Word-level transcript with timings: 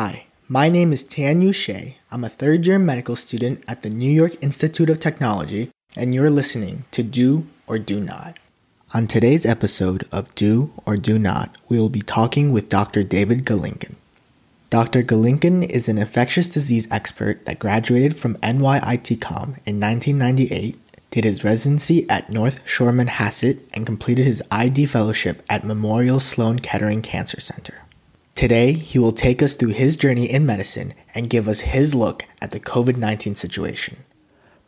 Hi, 0.00 0.26
my 0.46 0.68
name 0.68 0.92
is 0.92 1.02
Tianyu 1.02 1.52
Shea. 1.52 1.96
I'm 2.12 2.22
a 2.22 2.28
third 2.28 2.64
year 2.64 2.78
medical 2.78 3.16
student 3.16 3.64
at 3.66 3.82
the 3.82 3.90
New 3.90 4.08
York 4.08 4.40
Institute 4.40 4.90
of 4.90 5.00
Technology, 5.00 5.72
and 5.96 6.14
you're 6.14 6.30
listening 6.30 6.84
to 6.92 7.02
Do 7.02 7.48
or 7.66 7.80
Do 7.80 7.98
Not. 7.98 8.38
On 8.94 9.08
today's 9.08 9.44
episode 9.44 10.06
of 10.12 10.32
Do 10.36 10.70
or 10.86 10.96
Do 10.96 11.18
Not, 11.18 11.56
we 11.68 11.80
will 11.80 11.88
be 11.88 12.02
talking 12.02 12.52
with 12.52 12.68
Dr. 12.68 13.02
David 13.02 13.44
Galinkin. 13.44 13.96
Dr. 14.70 15.02
Galinkin 15.02 15.68
is 15.68 15.88
an 15.88 15.98
infectious 15.98 16.46
disease 16.46 16.86
expert 16.92 17.44
that 17.46 17.58
graduated 17.58 18.16
from 18.16 18.36
NYITCOM 18.36 19.58
in 19.66 19.80
1998, 19.80 20.78
did 21.10 21.24
his 21.24 21.42
residency 21.42 22.08
at 22.08 22.30
North 22.30 22.60
Shore 22.64 22.92
Manhasset, 22.92 23.58
and 23.74 23.84
completed 23.84 24.26
his 24.26 24.44
ID 24.52 24.86
fellowship 24.86 25.42
at 25.50 25.64
Memorial 25.64 26.20
Sloan 26.20 26.60
Kettering 26.60 27.02
Cancer 27.02 27.40
Center. 27.40 27.82
Today, 28.38 28.72
he 28.72 29.00
will 29.00 29.10
take 29.10 29.42
us 29.42 29.56
through 29.56 29.70
his 29.70 29.96
journey 29.96 30.30
in 30.30 30.46
medicine 30.46 30.94
and 31.12 31.28
give 31.28 31.48
us 31.48 31.58
his 31.74 31.92
look 31.92 32.24
at 32.40 32.52
the 32.52 32.60
COVID 32.60 32.96
19 32.96 33.34
situation. 33.34 34.04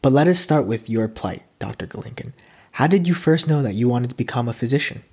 But 0.02 0.12
let 0.12 0.26
us 0.26 0.40
start 0.40 0.66
with 0.66 0.90
your 0.90 1.06
plight, 1.06 1.44
Dr. 1.60 1.86
Galinkin. 1.86 2.32
How 2.72 2.88
did 2.88 3.06
you 3.06 3.14
first 3.14 3.46
know 3.46 3.62
that 3.62 3.74
you 3.76 3.86
wanted 3.86 4.10
to 4.10 4.16
become 4.16 4.48
a 4.48 4.52
physician? 4.52 5.04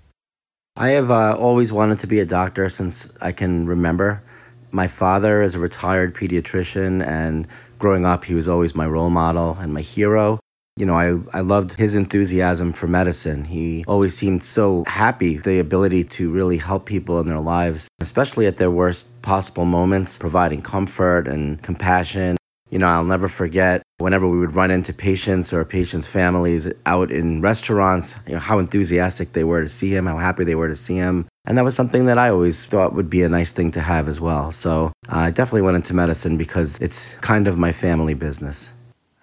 I 0.76 0.90
have 0.90 1.12
uh, 1.12 1.38
always 1.38 1.72
wanted 1.72 2.00
to 2.00 2.08
be 2.08 2.20
a 2.20 2.26
doctor 2.26 2.68
since 2.68 3.08
I 3.22 3.32
can 3.32 3.68
remember. 3.68 4.24
My 4.72 4.88
father 4.88 5.44
is 5.44 5.54
a 5.54 5.60
retired 5.60 6.16
pediatrician, 6.16 7.05
and 7.05 7.48
growing 7.78 8.08
up, 8.08 8.26
he 8.26 8.34
was 8.34 8.50
always 8.50 8.74
my 8.74 8.88
role 8.88 9.12
model 9.12 9.55
and 9.62 9.72
my 9.72 9.82
hero 9.82 10.40
you 10.77 10.86
know, 10.86 10.96
I, 10.96 11.18
I 11.38 11.41
loved 11.41 11.74
his 11.74 11.96
enthusiasm 11.96 12.74
for 12.74 12.88
medicine. 12.88 13.43
He 13.43 13.84
always 13.88 14.15
seemed 14.15 14.46
so 14.46 14.84
happy, 14.85 15.38
the 15.38 15.60
ability 15.60 16.05
to 16.05 16.32
really 16.32 16.57
help 16.57 16.85
people 16.85 17.20
in 17.20 17.27
their 17.27 17.40
lives, 17.40 17.88
especially 17.99 18.46
at 18.46 18.57
their 18.57 18.71
worst 18.71 19.05
possible 19.21 19.65
moments, 19.65 20.18
providing 20.18 20.62
comfort 20.62 21.27
and 21.27 21.62
compassion. 21.62 22.37
You 22.70 22.79
know, 22.79 22.87
I'll 22.87 23.04
never 23.05 23.29
forget 23.29 23.82
whenever 23.98 24.27
we 24.27 24.40
would 24.40 24.54
run 24.54 24.71
into 24.71 24.93
patients 24.93 25.54
or 25.54 25.63
patients' 25.63 26.05
families 26.05 26.68
out 26.85 27.12
in 27.12 27.41
restaurants, 27.41 28.13
you 28.27 28.34
know, 28.34 28.40
how 28.40 28.59
enthusiastic 28.59 29.34
they 29.34 29.46
were 29.46 29.63
to 29.63 29.70
see 29.70 29.90
him, 29.90 30.05
how 30.05 30.18
happy 30.18 30.43
they 30.43 30.55
were 30.55 30.68
to 30.68 30.76
see 30.76 30.96
him. 30.96 31.27
And 31.46 31.57
that 31.57 31.63
was 31.63 31.76
something 31.76 32.05
that 32.05 32.18
I 32.18 32.30
always 32.30 32.63
thought 32.65 32.93
would 32.93 33.09
be 33.09 33.24
a 33.24 33.30
nice 33.30 33.54
thing 33.54 33.71
to 33.71 33.82
have 33.82 34.09
as 34.09 34.20
well. 34.20 34.52
So 34.52 34.91
I 35.07 35.32
definitely 35.32 35.62
went 35.62 35.77
into 35.77 35.93
medicine 35.93 36.37
because 36.37 36.77
it's 36.82 37.09
kind 37.21 37.48
of 37.48 37.57
my 37.57 37.71
family 37.71 38.13
business. 38.13 38.70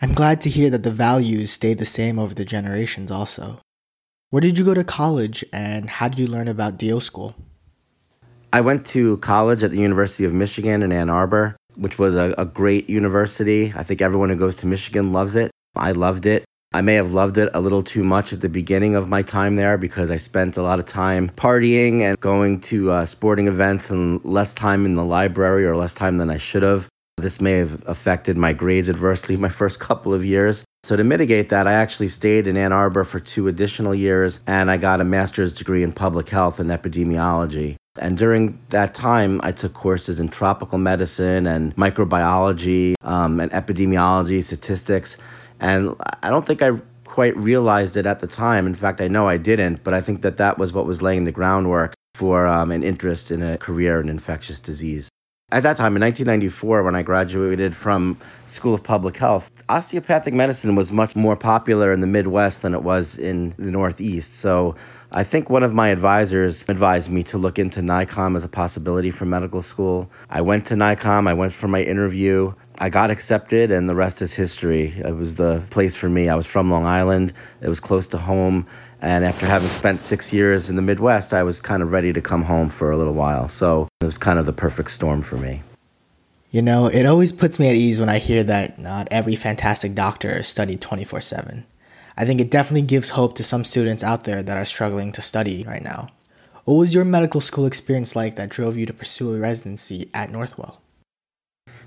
I'm 0.04 0.12
glad 0.12 0.42
to 0.42 0.50
hear 0.50 0.68
that 0.68 0.82
the 0.82 0.90
values 0.90 1.50
stayed 1.50 1.78
the 1.78 1.86
same 1.86 2.18
over 2.18 2.34
the 2.34 2.44
generations 2.44 3.10
also. 3.10 3.60
Where 4.28 4.42
did 4.42 4.58
you 4.58 4.64
go 4.66 4.74
to 4.74 4.84
college 4.84 5.42
and 5.50 5.88
how 5.88 6.08
did 6.08 6.18
you 6.18 6.26
learn 6.26 6.46
about 6.46 6.76
DO 6.76 7.00
school? 7.00 7.34
I 8.52 8.60
went 8.60 8.84
to 8.88 9.16
college 9.16 9.62
at 9.62 9.70
the 9.70 9.78
University 9.78 10.26
of 10.26 10.34
Michigan 10.34 10.82
in 10.82 10.92
Ann 10.92 11.08
Arbor, 11.08 11.56
which 11.76 11.98
was 11.98 12.16
a, 12.16 12.34
a 12.36 12.44
great 12.44 12.90
university. 12.90 13.72
I 13.74 13.82
think 13.82 14.02
everyone 14.02 14.28
who 14.28 14.36
goes 14.36 14.56
to 14.56 14.66
Michigan 14.66 15.14
loves 15.14 15.36
it. 15.36 15.50
I 15.74 15.92
loved 15.92 16.26
it. 16.26 16.44
I 16.74 16.82
may 16.82 16.96
have 16.96 17.12
loved 17.12 17.38
it 17.38 17.48
a 17.54 17.60
little 17.62 17.82
too 17.82 18.04
much 18.04 18.34
at 18.34 18.42
the 18.42 18.50
beginning 18.50 18.96
of 18.96 19.08
my 19.08 19.22
time 19.22 19.56
there 19.56 19.78
because 19.78 20.10
I 20.10 20.18
spent 20.18 20.58
a 20.58 20.62
lot 20.62 20.80
of 20.80 20.84
time 20.84 21.30
partying 21.30 22.02
and 22.02 22.20
going 22.20 22.60
to 22.68 22.90
uh, 22.90 23.06
sporting 23.06 23.46
events 23.46 23.88
and 23.88 24.22
less 24.22 24.52
time 24.52 24.84
in 24.84 24.92
the 24.92 25.04
library 25.04 25.64
or 25.64 25.76
less 25.76 25.94
time 25.94 26.18
than 26.18 26.28
I 26.28 26.36
should 26.36 26.62
have. 26.62 26.90
This 27.16 27.40
may 27.40 27.52
have 27.52 27.82
affected 27.86 28.36
my 28.36 28.52
grades 28.52 28.88
adversely 28.88 29.36
my 29.36 29.48
first 29.48 29.78
couple 29.78 30.12
of 30.12 30.24
years. 30.24 30.64
So, 30.82 30.96
to 30.96 31.04
mitigate 31.04 31.48
that, 31.48 31.66
I 31.66 31.72
actually 31.72 32.08
stayed 32.08 32.46
in 32.46 32.56
Ann 32.58 32.72
Arbor 32.72 33.04
for 33.04 33.18
two 33.18 33.48
additional 33.48 33.94
years 33.94 34.40
and 34.46 34.70
I 34.70 34.76
got 34.76 35.00
a 35.00 35.04
master's 35.04 35.54
degree 35.54 35.82
in 35.82 35.92
public 35.92 36.28
health 36.28 36.60
and 36.60 36.68
epidemiology. 36.70 37.76
And 37.96 38.18
during 38.18 38.58
that 38.70 38.94
time, 38.94 39.40
I 39.42 39.52
took 39.52 39.72
courses 39.72 40.18
in 40.18 40.28
tropical 40.28 40.76
medicine 40.76 41.46
and 41.46 41.74
microbiology 41.76 42.94
um, 43.02 43.40
and 43.40 43.50
epidemiology, 43.52 44.42
statistics. 44.42 45.16
And 45.60 45.94
I 46.22 46.28
don't 46.28 46.44
think 46.44 46.60
I 46.60 46.72
quite 47.06 47.36
realized 47.36 47.96
it 47.96 48.04
at 48.04 48.20
the 48.20 48.26
time. 48.26 48.66
In 48.66 48.74
fact, 48.74 49.00
I 49.00 49.08
know 49.08 49.28
I 49.28 49.36
didn't, 49.36 49.84
but 49.84 49.94
I 49.94 50.00
think 50.00 50.22
that 50.22 50.36
that 50.38 50.58
was 50.58 50.72
what 50.72 50.84
was 50.84 51.00
laying 51.00 51.24
the 51.24 51.32
groundwork 51.32 51.94
for 52.16 52.46
um, 52.46 52.72
an 52.72 52.82
interest 52.82 53.30
in 53.30 53.42
a 53.42 53.56
career 53.56 54.00
in 54.00 54.08
infectious 54.08 54.58
disease 54.58 55.08
at 55.54 55.62
that 55.62 55.76
time 55.76 55.94
in 55.94 56.02
1994 56.02 56.82
when 56.82 56.96
i 56.96 57.02
graduated 57.02 57.76
from 57.76 58.18
school 58.48 58.74
of 58.74 58.82
public 58.82 59.16
health 59.16 59.52
osteopathic 59.68 60.34
medicine 60.34 60.74
was 60.74 60.90
much 60.90 61.14
more 61.14 61.36
popular 61.36 61.92
in 61.92 62.00
the 62.00 62.08
midwest 62.08 62.62
than 62.62 62.74
it 62.74 62.82
was 62.82 63.16
in 63.16 63.54
the 63.56 63.70
northeast 63.70 64.34
so 64.34 64.74
i 65.12 65.22
think 65.22 65.48
one 65.48 65.62
of 65.62 65.72
my 65.72 65.90
advisors 65.90 66.64
advised 66.66 67.08
me 67.08 67.22
to 67.22 67.38
look 67.38 67.56
into 67.56 67.80
NYCOM 67.80 68.36
as 68.36 68.44
a 68.44 68.48
possibility 68.48 69.12
for 69.12 69.26
medical 69.26 69.62
school 69.62 70.10
i 70.28 70.40
went 70.40 70.66
to 70.66 70.74
NYCOM 70.74 71.28
i 71.28 71.32
went 71.32 71.52
for 71.52 71.68
my 71.68 71.82
interview 71.82 72.52
I 72.78 72.88
got 72.88 73.10
accepted, 73.10 73.70
and 73.70 73.88
the 73.88 73.94
rest 73.94 74.20
is 74.20 74.32
history. 74.32 74.94
It 75.04 75.14
was 75.14 75.34
the 75.34 75.62
place 75.70 75.94
for 75.94 76.08
me. 76.08 76.28
I 76.28 76.34
was 76.34 76.46
from 76.46 76.72
Long 76.72 76.84
Island. 76.84 77.32
It 77.60 77.68
was 77.68 77.78
close 77.78 78.08
to 78.08 78.18
home. 78.18 78.66
And 79.04 79.22
after 79.22 79.44
having 79.44 79.68
spent 79.68 80.00
six 80.00 80.32
years 80.32 80.70
in 80.70 80.76
the 80.76 80.82
Midwest, 80.82 81.34
I 81.34 81.42
was 81.42 81.60
kind 81.60 81.82
of 81.82 81.92
ready 81.92 82.10
to 82.14 82.22
come 82.22 82.40
home 82.40 82.70
for 82.70 82.90
a 82.90 82.96
little 82.96 83.12
while. 83.12 83.50
So 83.50 83.86
it 84.00 84.06
was 84.06 84.16
kind 84.16 84.38
of 84.38 84.46
the 84.46 84.52
perfect 84.54 84.92
storm 84.92 85.20
for 85.20 85.36
me. 85.36 85.62
You 86.50 86.62
know, 86.62 86.86
it 86.86 87.04
always 87.04 87.30
puts 87.30 87.58
me 87.58 87.68
at 87.68 87.76
ease 87.76 88.00
when 88.00 88.08
I 88.08 88.16
hear 88.16 88.42
that 88.44 88.78
not 88.78 89.06
every 89.10 89.36
fantastic 89.36 89.94
doctor 89.94 90.42
studied 90.42 90.80
24 90.80 91.20
7. 91.20 91.66
I 92.16 92.24
think 92.24 92.40
it 92.40 92.50
definitely 92.50 92.86
gives 92.86 93.10
hope 93.10 93.34
to 93.34 93.44
some 93.44 93.62
students 93.62 94.02
out 94.02 94.24
there 94.24 94.42
that 94.42 94.56
are 94.56 94.64
struggling 94.64 95.12
to 95.12 95.20
study 95.20 95.64
right 95.64 95.82
now. 95.82 96.08
What 96.64 96.76
was 96.76 96.94
your 96.94 97.04
medical 97.04 97.42
school 97.42 97.66
experience 97.66 98.16
like 98.16 98.36
that 98.36 98.48
drove 98.48 98.78
you 98.78 98.86
to 98.86 98.94
pursue 98.94 99.34
a 99.34 99.38
residency 99.38 100.08
at 100.14 100.30
Northwell? 100.30 100.78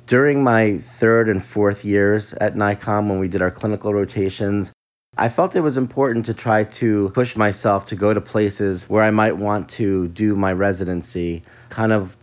During 0.06 0.44
my 0.44 0.78
third 0.78 1.30
and 1.30 1.44
fourth 1.44 1.84
years 1.84 2.34
at 2.34 2.54
NYCOM, 2.54 3.10
when 3.10 3.18
we 3.18 3.28
did 3.28 3.42
our 3.42 3.50
clinical 3.50 3.92
rotations, 3.92 4.72
I 5.20 5.30
felt 5.30 5.56
it 5.56 5.62
was 5.62 5.78
important 5.78 6.28
to 6.28 6.36
try 6.36 6.66
to 6.66 7.10
push 7.16 7.36
myself 7.36 7.88
to 7.88 7.96
go 7.96 8.14
to 8.14 8.22
places 8.22 8.84
where 8.88 9.04
I 9.04 9.10
might 9.10 9.36
want 9.36 9.68
to 9.70 10.08
do 10.10 10.36
my 10.36 10.54
residency. 10.54 11.44
Kind 11.70 11.92
of, 11.92 12.16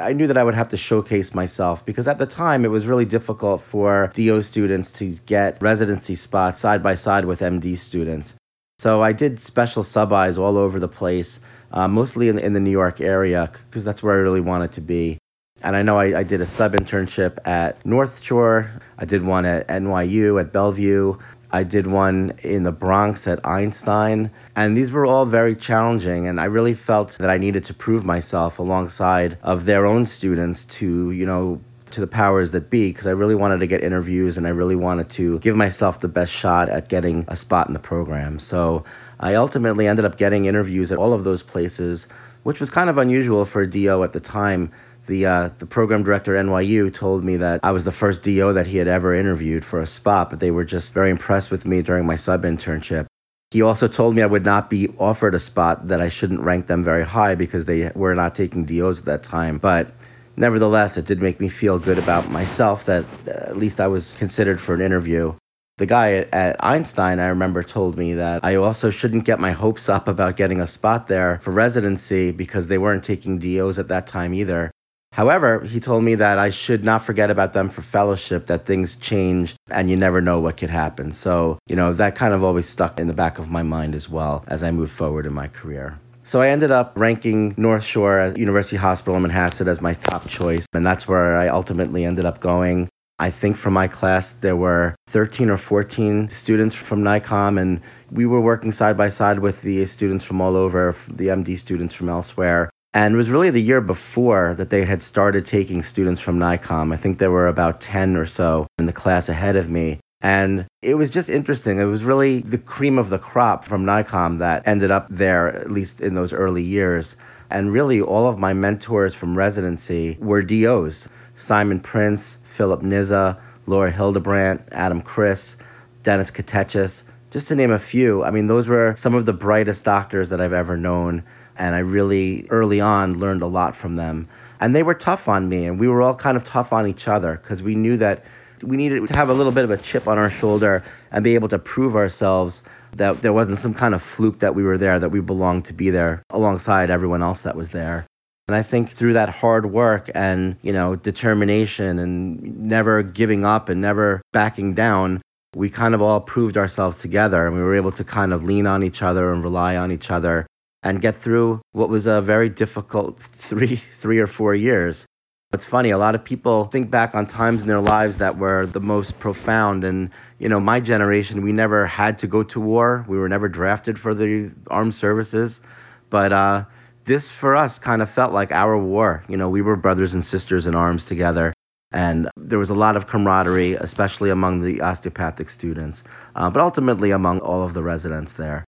I 0.00 0.12
knew 0.12 0.28
that 0.28 0.36
I 0.36 0.44
would 0.44 0.54
have 0.54 0.68
to 0.68 0.76
showcase 0.76 1.34
myself 1.34 1.84
because 1.84 2.06
at 2.06 2.18
the 2.18 2.26
time 2.26 2.64
it 2.64 2.68
was 2.68 2.86
really 2.86 3.04
difficult 3.04 3.62
for 3.62 4.12
DO 4.14 4.42
students 4.42 4.92
to 4.92 5.18
get 5.26 5.60
residency 5.60 6.14
spots 6.14 6.60
side 6.60 6.84
by 6.84 6.94
side 6.94 7.24
with 7.24 7.40
MD 7.40 7.76
students. 7.76 8.34
So 8.78 9.02
I 9.02 9.12
did 9.12 9.40
special 9.40 9.82
sub-Is 9.82 10.38
all 10.38 10.56
over 10.56 10.78
the 10.78 10.88
place, 10.88 11.40
uh, 11.72 11.88
mostly 11.88 12.28
in, 12.28 12.38
in 12.38 12.52
the 12.52 12.60
New 12.60 12.70
York 12.70 13.00
area 13.00 13.50
because 13.68 13.82
that's 13.82 14.04
where 14.04 14.14
I 14.14 14.18
really 14.18 14.40
wanted 14.40 14.72
to 14.72 14.80
be. 14.80 15.18
And 15.62 15.76
I 15.76 15.82
know 15.82 15.98
I, 15.98 16.20
I 16.20 16.22
did 16.22 16.40
a 16.40 16.46
sub 16.46 16.74
internship 16.74 17.46
at 17.46 17.84
North 17.84 18.22
Shore. 18.22 18.70
I 18.96 19.04
did 19.04 19.22
one 19.22 19.44
at 19.44 19.68
NYU 19.68 20.40
at 20.40 20.52
Bellevue. 20.52 21.18
I 21.52 21.64
did 21.64 21.86
one 21.86 22.34
in 22.42 22.62
the 22.62 22.72
Bronx 22.72 23.26
at 23.26 23.46
Einstein. 23.46 24.30
And 24.54 24.76
these 24.76 24.90
were 24.90 25.06
all 25.06 25.26
very 25.26 25.56
challenging. 25.56 26.26
And 26.26 26.40
I 26.40 26.44
really 26.44 26.74
felt 26.74 27.18
that 27.18 27.30
I 27.30 27.38
needed 27.38 27.64
to 27.64 27.74
prove 27.74 28.04
myself 28.04 28.58
alongside 28.58 29.38
of 29.42 29.64
their 29.64 29.86
own 29.86 30.06
students 30.06 30.64
to, 30.64 31.10
you 31.10 31.26
know, 31.26 31.60
to 31.92 32.00
the 32.00 32.06
powers 32.06 32.52
that 32.52 32.70
be 32.70 32.88
because 32.88 33.06
I 33.06 33.10
really 33.10 33.34
wanted 33.34 33.60
to 33.60 33.66
get 33.66 33.82
interviews 33.82 34.36
and 34.36 34.46
I 34.46 34.50
really 34.50 34.76
wanted 34.76 35.10
to 35.10 35.38
give 35.40 35.56
myself 35.56 36.00
the 36.00 36.08
best 36.08 36.32
shot 36.32 36.68
at 36.68 36.88
getting 36.88 37.24
a 37.28 37.36
spot 37.36 37.66
in 37.66 37.72
the 37.72 37.80
program. 37.80 38.38
So 38.38 38.84
I 39.18 39.34
ultimately 39.34 39.88
ended 39.88 40.04
up 40.04 40.16
getting 40.16 40.44
interviews 40.44 40.92
at 40.92 40.98
all 40.98 41.12
of 41.12 41.24
those 41.24 41.42
places, 41.42 42.06
which 42.44 42.60
was 42.60 42.70
kind 42.70 42.88
of 42.88 42.98
unusual 42.98 43.44
for 43.44 43.62
a 43.62 43.68
DO 43.68 44.04
at 44.04 44.12
the 44.12 44.20
time 44.20 44.70
the 45.10 45.26
uh, 45.26 45.50
the 45.58 45.66
program 45.66 46.04
director 46.04 46.36
at 46.36 46.46
NYU 46.46 46.94
told 46.94 47.24
me 47.24 47.38
that 47.38 47.60
I 47.64 47.72
was 47.72 47.82
the 47.84 47.92
first 47.92 48.22
DO 48.22 48.54
that 48.54 48.66
he 48.66 48.78
had 48.78 48.86
ever 48.86 49.14
interviewed 49.14 49.64
for 49.64 49.80
a 49.80 49.86
spot, 49.86 50.30
but 50.30 50.38
they 50.38 50.52
were 50.52 50.64
just 50.64 50.94
very 50.94 51.10
impressed 51.10 51.50
with 51.50 51.66
me 51.66 51.82
during 51.82 52.06
my 52.06 52.16
sub 52.16 52.44
internship. 52.44 53.06
He 53.50 53.62
also 53.62 53.88
told 53.88 54.14
me 54.14 54.22
I 54.22 54.26
would 54.26 54.44
not 54.44 54.70
be 54.70 54.88
offered 54.98 55.34
a 55.34 55.40
spot 55.40 55.88
that 55.88 56.00
I 56.00 56.08
shouldn't 56.08 56.40
rank 56.40 56.68
them 56.68 56.84
very 56.84 57.04
high 57.04 57.34
because 57.34 57.64
they 57.64 57.90
were 57.94 58.14
not 58.14 58.36
taking 58.36 58.64
DOs 58.64 59.00
at 59.00 59.04
that 59.06 59.24
time. 59.24 59.58
But 59.58 59.92
nevertheless, 60.36 60.96
it 60.96 61.06
did 61.06 61.20
make 61.20 61.40
me 61.40 61.48
feel 61.48 61.80
good 61.80 61.98
about 61.98 62.30
myself 62.30 62.84
that 62.84 63.04
uh, 63.26 63.30
at 63.30 63.58
least 63.58 63.80
I 63.80 63.88
was 63.88 64.14
considered 64.20 64.60
for 64.60 64.74
an 64.74 64.80
interview. 64.80 65.34
The 65.78 65.86
guy 65.86 66.12
at, 66.12 66.32
at 66.32 66.64
Einstein, 66.64 67.18
I 67.18 67.28
remember, 67.28 67.64
told 67.64 67.98
me 67.98 68.14
that 68.14 68.44
I 68.44 68.54
also 68.56 68.90
shouldn't 68.90 69.24
get 69.24 69.40
my 69.40 69.50
hopes 69.50 69.88
up 69.88 70.06
about 70.06 70.36
getting 70.36 70.60
a 70.60 70.68
spot 70.68 71.08
there 71.08 71.40
for 71.42 71.50
residency 71.50 72.30
because 72.30 72.68
they 72.68 72.78
weren't 72.78 73.02
taking 73.02 73.40
DOs 73.40 73.80
at 73.80 73.88
that 73.88 74.06
time 74.06 74.34
either. 74.34 74.70
However, 75.12 75.60
he 75.64 75.80
told 75.80 76.04
me 76.04 76.14
that 76.16 76.38
I 76.38 76.50
should 76.50 76.84
not 76.84 77.04
forget 77.04 77.30
about 77.30 77.52
them 77.52 77.68
for 77.68 77.82
fellowship, 77.82 78.46
that 78.46 78.64
things 78.64 78.94
change 78.96 79.56
and 79.68 79.90
you 79.90 79.96
never 79.96 80.20
know 80.20 80.38
what 80.38 80.56
could 80.56 80.70
happen. 80.70 81.12
So, 81.12 81.58
you 81.66 81.74
know, 81.74 81.92
that 81.94 82.14
kind 82.14 82.32
of 82.32 82.44
always 82.44 82.68
stuck 82.68 83.00
in 83.00 83.08
the 83.08 83.12
back 83.12 83.38
of 83.38 83.48
my 83.48 83.62
mind 83.62 83.94
as 83.96 84.08
well 84.08 84.44
as 84.46 84.62
I 84.62 84.70
moved 84.70 84.92
forward 84.92 85.26
in 85.26 85.32
my 85.32 85.48
career. 85.48 85.98
So 86.22 86.40
I 86.40 86.50
ended 86.50 86.70
up 86.70 86.92
ranking 86.94 87.54
North 87.56 87.82
Shore 87.82 88.20
at 88.20 88.38
University 88.38 88.76
Hospital 88.76 89.16
in 89.16 89.24
Manhasset 89.24 89.66
as 89.66 89.80
my 89.80 89.94
top 89.94 90.28
choice, 90.28 90.64
and 90.72 90.86
that's 90.86 91.08
where 91.08 91.36
I 91.36 91.48
ultimately 91.48 92.04
ended 92.04 92.24
up 92.24 92.38
going. 92.40 92.88
I 93.18 93.32
think 93.32 93.56
for 93.56 93.70
my 93.70 93.88
class 93.88 94.32
there 94.40 94.56
were 94.56 94.94
13 95.08 95.50
or 95.50 95.56
14 95.56 96.28
students 96.28 96.74
from 96.74 97.02
NYCOM, 97.02 97.60
and 97.60 97.80
we 98.12 98.26
were 98.26 98.40
working 98.40 98.70
side 98.70 98.96
by 98.96 99.08
side 99.08 99.40
with 99.40 99.60
the 99.60 99.84
students 99.86 100.24
from 100.24 100.40
all 100.40 100.56
over, 100.56 100.94
the 101.08 101.28
MD 101.28 101.58
students 101.58 101.94
from 101.94 102.08
elsewhere 102.08 102.70
And 102.92 103.14
it 103.14 103.16
was 103.16 103.30
really 103.30 103.50
the 103.50 103.62
year 103.62 103.80
before 103.80 104.54
that 104.56 104.70
they 104.70 104.84
had 104.84 105.02
started 105.02 105.46
taking 105.46 105.82
students 105.82 106.20
from 106.20 106.38
NYCOM. 106.40 106.92
I 106.92 106.96
think 106.96 107.18
there 107.18 107.30
were 107.30 107.46
about 107.46 107.80
10 107.80 108.16
or 108.16 108.26
so 108.26 108.66
in 108.78 108.86
the 108.86 108.92
class 108.92 109.28
ahead 109.28 109.54
of 109.54 109.70
me. 109.70 110.00
And 110.20 110.66
it 110.82 110.96
was 110.96 111.08
just 111.08 111.30
interesting. 111.30 111.78
It 111.78 111.84
was 111.84 112.04
really 112.04 112.40
the 112.40 112.58
cream 112.58 112.98
of 112.98 113.08
the 113.08 113.18
crop 113.18 113.64
from 113.64 113.86
NYCOM 113.86 114.40
that 114.40 114.66
ended 114.66 114.90
up 114.90 115.06
there, 115.08 115.48
at 115.48 115.70
least 115.70 116.00
in 116.00 116.14
those 116.14 116.32
early 116.32 116.62
years. 116.62 117.16
And 117.48 117.72
really, 117.72 118.00
all 118.00 118.28
of 118.28 118.38
my 118.38 118.52
mentors 118.52 119.14
from 119.14 119.38
residency 119.38 120.18
were 120.20 120.42
DOs 120.42 121.08
Simon 121.36 121.80
Prince, 121.80 122.36
Philip 122.42 122.82
Nizza, 122.82 123.38
Laura 123.66 123.90
Hildebrandt, 123.90 124.60
Adam 124.72 125.00
Chris, 125.00 125.56
Dennis 126.02 126.30
Katechis, 126.30 127.02
just 127.30 127.48
to 127.48 127.54
name 127.54 127.70
a 127.70 127.78
few. 127.78 128.22
I 128.22 128.30
mean, 128.30 128.46
those 128.46 128.68
were 128.68 128.94
some 128.96 129.14
of 129.14 129.24
the 129.24 129.32
brightest 129.32 129.84
doctors 129.84 130.30
that 130.30 130.40
I've 130.40 130.52
ever 130.52 130.76
known. 130.76 131.22
And 131.60 131.74
I 131.74 131.80
really, 131.80 132.46
early 132.48 132.80
on, 132.80 133.18
learned 133.18 133.42
a 133.42 133.46
lot 133.46 133.76
from 133.76 133.96
them. 133.96 134.30
And 134.60 134.74
they 134.74 134.82
were 134.82 134.94
tough 134.94 135.28
on 135.28 135.46
me, 135.46 135.66
and 135.66 135.78
we 135.78 135.88
were 135.88 136.00
all 136.00 136.14
kind 136.14 136.38
of 136.38 136.42
tough 136.42 136.72
on 136.72 136.86
each 136.86 137.06
other 137.06 137.36
because 137.36 137.62
we 137.62 137.74
knew 137.74 137.98
that 137.98 138.24
we 138.62 138.78
needed 138.78 139.06
to 139.06 139.14
have 139.14 139.28
a 139.28 139.34
little 139.34 139.52
bit 139.52 139.64
of 139.64 139.70
a 139.70 139.76
chip 139.76 140.08
on 140.08 140.16
our 140.16 140.30
shoulder 140.30 140.82
and 141.12 141.22
be 141.22 141.34
able 141.34 141.48
to 141.48 141.58
prove 141.58 141.96
ourselves 141.96 142.62
that 142.96 143.20
there 143.20 143.34
wasn't 143.34 143.58
some 143.58 143.74
kind 143.74 143.94
of 143.94 144.02
fluke 144.02 144.38
that 144.38 144.54
we 144.54 144.62
were 144.62 144.78
there, 144.78 144.98
that 144.98 145.10
we 145.10 145.20
belonged 145.20 145.66
to 145.66 145.74
be 145.74 145.90
there 145.90 146.22
alongside 146.30 146.88
everyone 146.88 147.22
else 147.22 147.42
that 147.42 147.56
was 147.56 147.68
there. 147.68 148.06
And 148.48 148.56
I 148.56 148.62
think 148.62 148.90
through 148.90 149.12
that 149.12 149.28
hard 149.28 149.66
work 149.66 150.10
and, 150.14 150.56
you 150.62 150.72
know, 150.72 150.96
determination 150.96 151.98
and 151.98 152.68
never 152.68 153.02
giving 153.02 153.44
up 153.44 153.68
and 153.68 153.82
never 153.82 154.22
backing 154.32 154.72
down, 154.72 155.20
we 155.54 155.68
kind 155.68 155.94
of 155.94 156.00
all 156.00 156.22
proved 156.22 156.56
ourselves 156.56 157.00
together 157.00 157.46
and 157.46 157.54
we 157.54 157.62
were 157.62 157.74
able 157.74 157.92
to 157.92 158.04
kind 158.04 158.32
of 158.32 158.44
lean 158.44 158.66
on 158.66 158.82
each 158.82 159.02
other 159.02 159.30
and 159.30 159.44
rely 159.44 159.76
on 159.76 159.92
each 159.92 160.10
other 160.10 160.46
and 160.82 161.00
get 161.00 161.16
through 161.16 161.60
what 161.72 161.88
was 161.88 162.06
a 162.06 162.20
very 162.20 162.48
difficult 162.48 163.20
three 163.20 163.76
three 163.98 164.18
or 164.18 164.26
four 164.26 164.54
years. 164.54 165.06
It's 165.52 165.64
funny, 165.64 165.90
a 165.90 165.98
lot 165.98 166.14
of 166.14 166.24
people 166.24 166.66
think 166.66 166.92
back 166.92 167.16
on 167.16 167.26
times 167.26 167.60
in 167.60 167.66
their 167.66 167.80
lives 167.80 168.18
that 168.18 168.38
were 168.38 168.66
the 168.66 168.80
most 168.80 169.18
profound. 169.18 169.82
And, 169.82 170.10
you 170.38 170.48
know, 170.48 170.60
my 170.60 170.78
generation, 170.78 171.42
we 171.42 171.50
never 171.50 171.86
had 171.86 172.18
to 172.18 172.28
go 172.28 172.44
to 172.44 172.60
war. 172.60 173.04
We 173.08 173.18
were 173.18 173.28
never 173.28 173.48
drafted 173.48 173.98
for 173.98 174.14
the 174.14 174.52
armed 174.68 174.94
services. 174.94 175.60
But 176.08 176.32
uh, 176.32 176.64
this, 177.04 177.28
for 177.28 177.56
us, 177.56 177.80
kind 177.80 178.00
of 178.00 178.08
felt 178.08 178.32
like 178.32 178.52
our 178.52 178.78
war. 178.78 179.24
You 179.28 179.36
know, 179.36 179.48
we 179.48 179.60
were 179.60 179.74
brothers 179.74 180.14
and 180.14 180.24
sisters 180.24 180.68
in 180.68 180.76
arms 180.76 181.04
together. 181.04 181.52
And 181.90 182.28
there 182.36 182.60
was 182.60 182.70
a 182.70 182.74
lot 182.74 182.96
of 182.96 183.08
camaraderie, 183.08 183.74
especially 183.74 184.30
among 184.30 184.60
the 184.60 184.82
osteopathic 184.82 185.50
students, 185.50 186.04
uh, 186.36 186.48
but 186.50 186.62
ultimately 186.62 187.10
among 187.10 187.40
all 187.40 187.64
of 187.64 187.74
the 187.74 187.82
residents 187.82 188.34
there. 188.34 188.64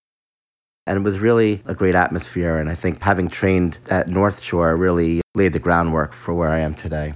And 0.87 0.99
it 0.99 1.03
was 1.03 1.19
really 1.19 1.63
a 1.67 1.75
great 1.75 1.95
atmosphere. 1.95 2.59
And 2.59 2.69
I 2.69 2.75
think 2.75 3.01
having 3.01 3.29
trained 3.29 3.79
at 3.89 4.09
North 4.09 4.43
Shore 4.43 4.77
really 4.77 5.21
laid 5.35 5.53
the 5.53 5.59
groundwork 5.59 6.13
for 6.13 6.35
where 6.35 6.51
I 6.51 6.61
am 6.61 6.75
today. 6.75 7.15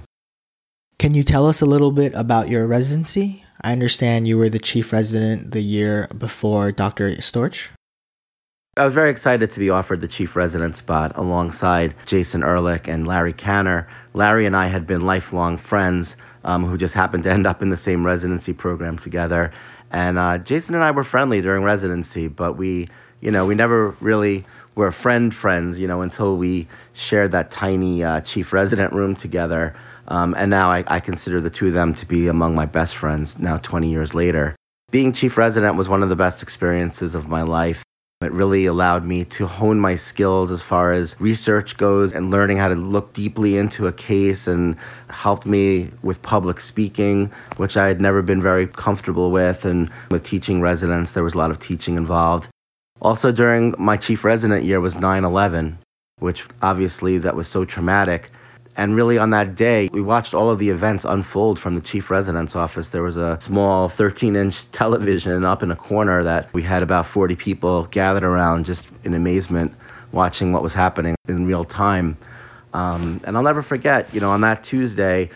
Can 0.99 1.13
you 1.13 1.23
tell 1.23 1.45
us 1.45 1.61
a 1.61 1.65
little 1.65 1.91
bit 1.91 2.13
about 2.15 2.49
your 2.49 2.65
residency? 2.65 3.43
I 3.61 3.71
understand 3.71 4.27
you 4.27 4.37
were 4.37 4.49
the 4.49 4.59
chief 4.59 4.93
resident 4.93 5.51
the 5.51 5.61
year 5.61 6.07
before 6.17 6.71
Dr. 6.71 7.09
Storch. 7.17 7.69
I 8.77 8.85
was 8.85 8.93
very 8.93 9.09
excited 9.09 9.49
to 9.51 9.59
be 9.59 9.71
offered 9.71 10.01
the 10.01 10.07
chief 10.07 10.35
resident 10.35 10.77
spot 10.77 11.17
alongside 11.17 11.95
Jason 12.05 12.43
Ehrlich 12.43 12.87
and 12.87 13.07
Larry 13.07 13.33
Canner. 13.33 13.87
Larry 14.13 14.45
and 14.45 14.55
I 14.55 14.67
had 14.67 14.85
been 14.85 15.01
lifelong 15.01 15.57
friends 15.57 16.15
um, 16.43 16.63
who 16.63 16.77
just 16.77 16.93
happened 16.93 17.23
to 17.23 17.31
end 17.31 17.47
up 17.47 17.63
in 17.63 17.69
the 17.69 17.77
same 17.77 18.05
residency 18.05 18.53
program 18.53 18.99
together. 18.99 19.51
And 19.89 20.19
uh, 20.19 20.37
Jason 20.37 20.75
and 20.75 20.83
I 20.83 20.91
were 20.91 21.03
friendly 21.03 21.41
during 21.41 21.63
residency, 21.63 22.27
but 22.27 22.53
we, 22.53 22.87
you 23.21 23.31
know, 23.31 23.45
we 23.45 23.55
never 23.55 23.95
really 23.99 24.45
were 24.75 24.91
friend 24.91 25.33
friends, 25.33 25.79
you 25.79 25.87
know, 25.87 26.01
until 26.01 26.37
we 26.37 26.67
shared 26.93 27.31
that 27.31 27.49
tiny 27.49 28.03
uh, 28.03 28.21
chief 28.21 28.53
resident 28.53 28.93
room 28.93 29.15
together. 29.15 29.75
Um, 30.07 30.35
and 30.37 30.49
now 30.49 30.71
I, 30.71 30.83
I 30.87 30.99
consider 30.99 31.41
the 31.41 31.49
two 31.49 31.67
of 31.67 31.73
them 31.73 31.95
to 31.95 32.05
be 32.05 32.27
among 32.27 32.55
my 32.55 32.65
best 32.65 32.95
friends 32.95 33.37
now 33.39 33.57
20 33.57 33.89
years 33.89 34.13
later. 34.13 34.55
Being 34.91 35.11
chief 35.11 35.37
resident 35.37 35.75
was 35.75 35.89
one 35.89 36.03
of 36.03 36.09
the 36.09 36.15
best 36.15 36.43
experiences 36.43 37.15
of 37.15 37.27
my 37.27 37.41
life. 37.41 37.83
It 38.21 38.31
really 38.31 38.65
allowed 38.65 39.05
me 39.05 39.25
to 39.25 39.45
hone 39.45 39.79
my 39.79 39.95
skills 39.95 40.49
as 40.49 40.61
far 40.61 40.91
as 40.91 41.19
research 41.19 41.77
goes 41.77 42.13
and 42.13 42.31
learning 42.31 42.57
how 42.57 42.69
to 42.69 42.75
look 42.75 43.13
deeply 43.13 43.57
into 43.57 43.85
a 43.85 43.91
case 43.91 44.47
and 44.47 44.77
helped 45.07 45.45
me 45.45 45.89
with 46.01 46.21
public 46.21 46.59
speaking, 46.59 47.31
which 47.57 47.77
I 47.77 47.87
had 47.87 48.01
never 48.01 48.23
been 48.23 48.41
very 48.41 48.65
comfortable 48.65 49.29
with. 49.29 49.65
And 49.65 49.91
with 50.09 50.23
teaching 50.23 50.61
residents, 50.61 51.11
there 51.11 51.23
was 51.23 51.35
a 51.35 51.37
lot 51.37 51.51
of 51.51 51.59
teaching 51.59 51.95
involved. 51.95 52.47
Also, 53.01 53.31
during 53.31 53.75
my 53.77 53.97
chief 53.97 54.23
resident 54.23 54.63
year 54.63 54.79
was 54.79 54.95
9 54.95 55.23
11, 55.23 55.77
which 56.19 56.45
obviously 56.61 57.19
that 57.19 57.35
was 57.35 57.47
so 57.47 57.65
traumatic. 57.65 58.31
And 58.75 58.95
really, 58.95 59.17
on 59.17 59.31
that 59.31 59.55
day, 59.55 59.89
we 59.91 60.01
watched 60.01 60.35
all 60.35 60.51
of 60.51 60.59
the 60.59 60.69
events 60.69 61.03
unfold 61.03 61.59
from 61.59 61.73
the 61.73 61.81
chief 61.81 62.11
resident's 62.11 62.55
office. 62.55 62.89
There 62.89 63.01
was 63.01 63.17
a 63.17 63.39
small 63.41 63.89
13 63.89 64.35
inch 64.35 64.69
television 64.71 65.45
up 65.45 65.63
in 65.63 65.71
a 65.71 65.75
corner 65.75 66.23
that 66.23 66.53
we 66.53 66.61
had 66.61 66.83
about 66.83 67.07
40 67.07 67.35
people 67.35 67.85
gathered 67.85 68.23
around 68.23 68.65
just 68.65 68.87
in 69.03 69.13
amazement 69.15 69.73
watching 70.11 70.53
what 70.53 70.63
was 70.63 70.73
happening 70.73 71.15
in 71.27 71.47
real 71.47 71.63
time. 71.63 72.17
Um, 72.73 73.21
and 73.23 73.35
I'll 73.35 73.43
never 73.43 73.61
forget, 73.61 74.13
you 74.13 74.19
know, 74.19 74.29
on 74.29 74.41
that 74.41 74.63
Tuesday, 74.63 75.31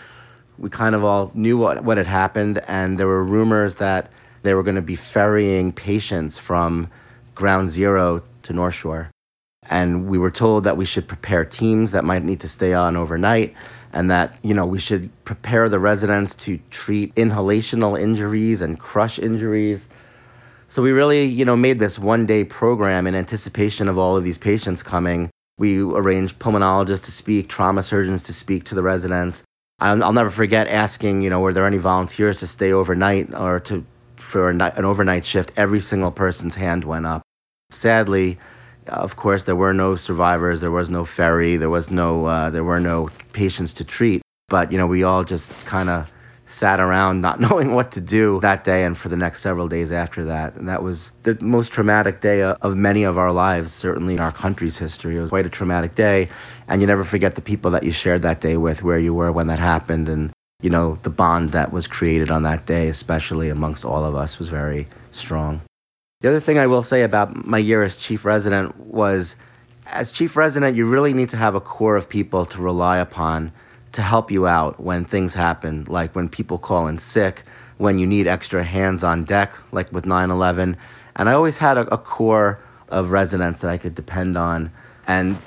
we 0.57 0.69
kind 0.69 0.93
of 0.93 1.03
all 1.03 1.31
knew 1.33 1.57
what, 1.57 1.83
what 1.83 1.97
had 1.97 2.07
happened, 2.07 2.61
and 2.67 2.99
there 2.99 3.07
were 3.07 3.23
rumors 3.23 3.75
that 3.75 4.11
they 4.43 4.53
were 4.53 4.63
going 4.63 4.75
to 4.75 4.81
be 4.81 4.95
ferrying 4.95 5.71
patients 5.71 6.37
from 6.37 6.89
ground 7.41 7.71
zero 7.71 8.21
to 8.43 8.53
North 8.53 8.75
Shore. 8.75 9.09
And 9.67 10.07
we 10.07 10.19
were 10.19 10.31
told 10.31 10.63
that 10.65 10.77
we 10.77 10.85
should 10.85 11.07
prepare 11.07 11.43
teams 11.43 11.91
that 11.91 12.05
might 12.05 12.23
need 12.23 12.41
to 12.41 12.49
stay 12.49 12.73
on 12.73 12.95
overnight 12.95 13.55
and 13.93 14.11
that 14.11 14.37
you 14.43 14.53
know 14.53 14.65
we 14.65 14.79
should 14.79 15.09
prepare 15.25 15.67
the 15.67 15.79
residents 15.79 16.35
to 16.45 16.59
treat 16.69 17.15
inhalational 17.15 17.99
injuries 17.99 18.61
and 18.61 18.79
crush 18.79 19.17
injuries. 19.19 19.87
So 20.69 20.81
we 20.81 20.91
really 20.91 21.25
you 21.25 21.45
know 21.45 21.55
made 21.55 21.79
this 21.79 21.97
one 21.97 22.25
day 22.25 22.43
program 22.43 23.07
in 23.07 23.15
anticipation 23.15 23.89
of 23.89 23.97
all 23.97 24.15
of 24.17 24.23
these 24.23 24.37
patients 24.37 24.83
coming. 24.83 25.29
We 25.57 25.79
arranged 25.79 26.39
pulmonologists 26.39 27.05
to 27.05 27.11
speak 27.11 27.49
trauma 27.49 27.83
surgeons 27.83 28.23
to 28.23 28.33
speak 28.33 28.65
to 28.65 28.75
the 28.75 28.83
residents. 28.83 29.43
I'll, 29.79 30.03
I'll 30.03 30.13
never 30.13 30.31
forget 30.31 30.67
asking 30.67 31.21
you 31.21 31.29
know 31.31 31.39
were 31.39 31.53
there 31.53 31.67
any 31.67 31.77
volunteers 31.77 32.39
to 32.39 32.47
stay 32.47 32.71
overnight 32.71 33.33
or 33.33 33.59
to 33.61 33.83
for 34.15 34.49
an 34.49 34.85
overnight 34.85 35.25
shift? 35.25 35.51
Every 35.57 35.79
single 35.79 36.11
person's 36.11 36.55
hand 36.55 36.83
went 36.83 37.05
up 37.05 37.20
sadly 37.71 38.37
of 38.87 39.15
course, 39.15 39.43
there 39.43 39.55
were 39.55 39.73
no 39.73 39.95
survivors. 39.95 40.61
There 40.61 40.71
was 40.71 40.89
no 40.89 41.05
ferry. 41.05 41.57
There 41.57 41.69
was 41.69 41.91
no. 41.91 42.25
Uh, 42.25 42.49
there 42.49 42.63
were 42.63 42.79
no 42.79 43.09
patients 43.33 43.73
to 43.75 43.83
treat. 43.83 44.21
But 44.49 44.71
you 44.71 44.77
know, 44.77 44.87
we 44.87 45.03
all 45.03 45.23
just 45.23 45.51
kind 45.65 45.89
of 45.89 46.11
sat 46.47 46.81
around 46.81 47.21
not 47.21 47.39
knowing 47.45 47.73
what 47.73 47.93
to 47.93 48.01
do 48.01 48.39
that 48.41 48.63
day 48.63 48.83
and 48.83 48.97
for 48.97 49.07
the 49.07 49.15
next 49.15 49.41
several 49.41 49.67
days 49.67 49.91
after 49.91 50.25
that. 50.25 50.55
And 50.55 50.67
that 50.67 50.83
was 50.83 51.11
the 51.23 51.37
most 51.41 51.71
traumatic 51.71 52.19
day 52.19 52.41
of 52.41 52.75
many 52.75 53.03
of 53.03 53.17
our 53.17 53.31
lives, 53.31 53.71
certainly 53.71 54.15
in 54.15 54.19
our 54.19 54.33
country's 54.33 54.77
history. 54.77 55.17
It 55.17 55.21
was 55.21 55.29
quite 55.29 55.45
a 55.45 55.49
traumatic 55.49 55.95
day. 55.95 56.29
And 56.67 56.81
you 56.81 56.87
never 56.87 57.03
forget 57.03 57.35
the 57.35 57.41
people 57.41 57.71
that 57.71 57.83
you 57.83 57.91
shared 57.91 58.23
that 58.23 58.41
day 58.41 58.57
with, 58.57 58.83
where 58.83 58.99
you 58.99 59.13
were 59.13 59.31
when 59.31 59.47
that 59.47 59.59
happened. 59.59 60.09
And, 60.09 60.31
you 60.61 60.69
know, 60.69 60.97
the 61.03 61.09
bond 61.09 61.51
that 61.51 61.71
was 61.71 61.87
created 61.87 62.31
on 62.31 62.43
that 62.43 62.65
day, 62.65 62.89
especially 62.89 63.49
amongst 63.49 63.85
all 63.85 64.03
of 64.03 64.15
us, 64.15 64.39
was 64.39 64.49
very 64.49 64.87
strong. 65.11 65.61
The 66.21 66.29
other 66.29 66.39
thing 66.39 66.59
I 66.59 66.67
will 66.67 66.83
say 66.83 67.01
about 67.01 67.47
my 67.47 67.57
year 67.57 67.81
as 67.81 67.97
chief 67.97 68.25
resident 68.25 68.79
was 68.79 69.35
as 69.87 70.11
chief 70.11 70.37
resident, 70.37 70.77
you 70.77 70.85
really 70.85 71.13
need 71.13 71.29
to 71.29 71.37
have 71.37 71.55
a 71.55 71.59
core 71.59 71.95
of 71.95 72.07
people 72.07 72.45
to 72.45 72.61
rely 72.61 72.99
upon 72.99 73.51
to 73.93 74.03
help 74.03 74.31
you 74.31 74.47
out 74.47 74.79
when 74.79 75.03
things 75.03 75.33
happen, 75.33 75.85
like 75.89 76.15
when 76.15 76.29
people 76.29 76.59
call 76.59 76.87
in 76.87 76.99
sick, 76.99 77.43
when 77.77 77.97
you 77.97 78.05
need 78.05 78.27
extra 78.27 78.63
hands 78.63 79.03
on 79.03 79.23
deck, 79.25 79.53
like 79.71 79.91
with 79.91 80.05
9 80.05 80.29
11. 80.29 80.77
And 81.15 81.27
I 81.27 81.33
always 81.33 81.57
had 81.57 81.77
a, 81.77 81.93
a 81.93 81.97
core 81.97 82.59
of 82.87 83.09
residents 83.09 83.59
that 83.59 83.71
I 83.71 83.79
could 83.79 83.95
depend 83.95 84.37
on 84.37 84.71
and 85.11 85.37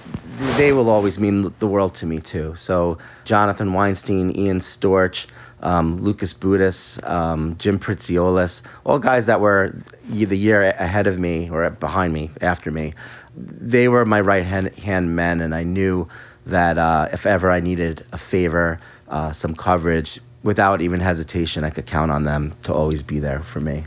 they 0.59 0.73
will 0.73 0.91
always 0.91 1.19
mean 1.19 1.53
the 1.59 1.67
world 1.67 1.95
to 1.95 2.07
me 2.07 2.19
too. 2.19 2.55
So 2.57 2.99
Jonathan 3.25 3.73
Weinstein, 3.73 4.37
Ian 4.37 4.61
Storch, 4.61 5.27
um, 5.63 5.97
Lucas 5.99 6.35
Budis, 6.35 6.79
um, 7.09 7.57
Jim 7.59 7.79
Pritziolis, 7.79 8.61
all 8.85 8.99
guys 8.99 9.25
that 9.27 9.41
were 9.41 9.75
the 10.09 10.37
year 10.37 10.63
ahead 10.63 11.07
of 11.07 11.19
me 11.19 11.49
or 11.51 11.71
behind 11.71 12.13
me, 12.13 12.31
after 12.41 12.71
me. 12.71 12.93
They 13.37 13.89
were 13.89 14.05
my 14.05 14.21
right 14.21 14.45
hand, 14.45 15.17
men, 15.17 15.41
and 15.41 15.55
I 15.55 15.63
knew 15.63 16.07
that 16.47 16.77
uh, 16.77 17.09
if 17.13 17.25
ever 17.25 17.51
I 17.51 17.61
needed 17.61 18.05
a 18.13 18.19
favor, 18.19 18.79
uh, 19.09 19.33
some 19.33 19.55
coverage, 19.57 20.21
without 20.43 20.83
even 20.83 21.01
hesitation, 21.01 21.65
I 21.65 21.71
could 21.71 21.87
count 21.87 22.11
on 22.11 22.25
them 22.25 22.55
to 22.65 22.75
always 22.75 23.03
be 23.03 23.19
there 23.19 23.41
for 23.41 23.61
me. 23.61 23.85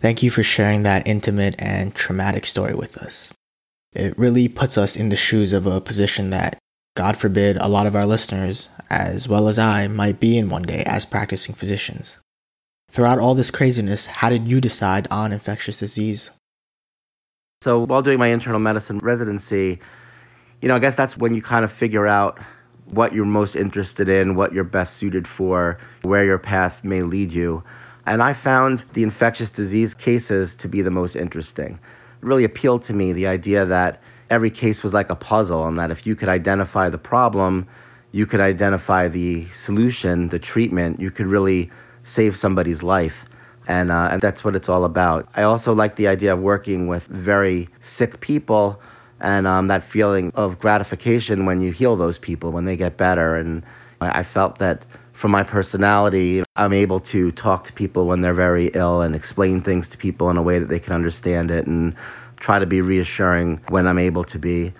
Thank 0.00 0.22
you 0.22 0.30
for 0.30 0.42
sharing 0.42 0.82
that 0.82 1.06
intimate 1.06 1.54
and 1.60 1.94
traumatic 1.94 2.44
story 2.44 2.74
with 2.74 2.96
us. 2.96 3.32
It 3.92 4.18
really 4.18 4.48
puts 4.48 4.78
us 4.78 4.96
in 4.96 5.10
the 5.10 5.16
shoes 5.16 5.52
of 5.52 5.66
a 5.66 5.80
position 5.80 6.30
that, 6.30 6.58
God 6.96 7.16
forbid, 7.16 7.56
a 7.58 7.68
lot 7.68 7.86
of 7.86 7.94
our 7.94 8.06
listeners, 8.06 8.68
as 8.88 9.28
well 9.28 9.48
as 9.48 9.58
I, 9.58 9.86
might 9.88 10.18
be 10.18 10.38
in 10.38 10.48
one 10.48 10.62
day 10.62 10.82
as 10.86 11.04
practicing 11.04 11.54
physicians. 11.54 12.16
Throughout 12.90 13.18
all 13.18 13.34
this 13.34 13.50
craziness, 13.50 14.06
how 14.06 14.30
did 14.30 14.48
you 14.48 14.60
decide 14.60 15.08
on 15.10 15.32
infectious 15.32 15.78
disease? 15.78 16.30
So, 17.62 17.84
while 17.84 18.02
doing 18.02 18.18
my 18.18 18.28
internal 18.28 18.60
medicine 18.60 18.98
residency, 18.98 19.78
you 20.60 20.68
know, 20.68 20.76
I 20.76 20.78
guess 20.78 20.94
that's 20.94 21.16
when 21.16 21.34
you 21.34 21.42
kind 21.42 21.64
of 21.64 21.72
figure 21.72 22.06
out 22.06 22.38
what 22.86 23.14
you're 23.14 23.24
most 23.24 23.56
interested 23.56 24.08
in, 24.08 24.34
what 24.34 24.52
you're 24.52 24.64
best 24.64 24.96
suited 24.96 25.28
for, 25.28 25.78
where 26.02 26.24
your 26.24 26.38
path 26.38 26.82
may 26.84 27.02
lead 27.02 27.32
you. 27.32 27.62
And 28.06 28.22
I 28.22 28.32
found 28.32 28.84
the 28.94 29.02
infectious 29.02 29.50
disease 29.50 29.94
cases 29.94 30.56
to 30.56 30.68
be 30.68 30.82
the 30.82 30.90
most 30.90 31.14
interesting. 31.14 31.78
Really 32.22 32.44
appealed 32.44 32.84
to 32.84 32.94
me 32.94 33.12
the 33.12 33.26
idea 33.26 33.66
that 33.66 34.00
every 34.30 34.50
case 34.50 34.82
was 34.82 34.94
like 34.94 35.10
a 35.10 35.14
puzzle, 35.14 35.66
and 35.66 35.78
that 35.78 35.90
if 35.90 36.06
you 36.06 36.16
could 36.16 36.30
identify 36.30 36.88
the 36.88 36.98
problem, 36.98 37.66
you 38.12 38.24
could 38.26 38.40
identify 38.40 39.08
the 39.08 39.46
solution, 39.50 40.28
the 40.28 40.38
treatment, 40.38 41.00
you 41.00 41.10
could 41.10 41.26
really 41.26 41.70
save 42.02 42.36
somebody's 42.36 42.82
life. 42.82 43.26
And, 43.66 43.92
uh, 43.92 44.08
and 44.12 44.20
that's 44.20 44.42
what 44.42 44.56
it's 44.56 44.68
all 44.68 44.84
about. 44.84 45.28
I 45.34 45.42
also 45.42 45.74
like 45.74 45.96
the 45.96 46.08
idea 46.08 46.32
of 46.32 46.40
working 46.40 46.88
with 46.88 47.06
very 47.06 47.68
sick 47.80 48.20
people 48.20 48.80
and 49.20 49.46
um, 49.46 49.68
that 49.68 49.82
feeling 49.82 50.32
of 50.34 50.58
gratification 50.58 51.46
when 51.46 51.60
you 51.60 51.70
heal 51.70 51.96
those 51.96 52.18
people, 52.18 52.50
when 52.50 52.64
they 52.64 52.76
get 52.76 52.96
better. 52.96 53.36
And 53.36 53.62
I 54.00 54.24
felt 54.24 54.58
that 54.58 54.84
from 55.22 55.30
my 55.30 55.44
personality, 55.44 56.42
I'm 56.56 56.72
able 56.72 56.98
to 56.98 57.30
talk 57.30 57.62
to 57.66 57.72
people 57.72 58.06
when 58.06 58.22
they're 58.22 58.34
very 58.34 58.72
ill 58.74 59.02
and 59.02 59.14
explain 59.14 59.60
things 59.60 59.88
to 59.90 59.96
people 59.96 60.28
in 60.30 60.36
a 60.36 60.42
way 60.42 60.58
that 60.58 60.68
they 60.68 60.80
can 60.80 60.94
understand 60.94 61.52
it 61.52 61.64
and 61.64 61.94
try 62.40 62.58
to 62.58 62.66
be 62.66 62.80
reassuring 62.80 63.60
when 63.68 63.86
I'm 63.86 64.00
able 64.00 64.24
to 64.24 64.40
be. 64.40 64.72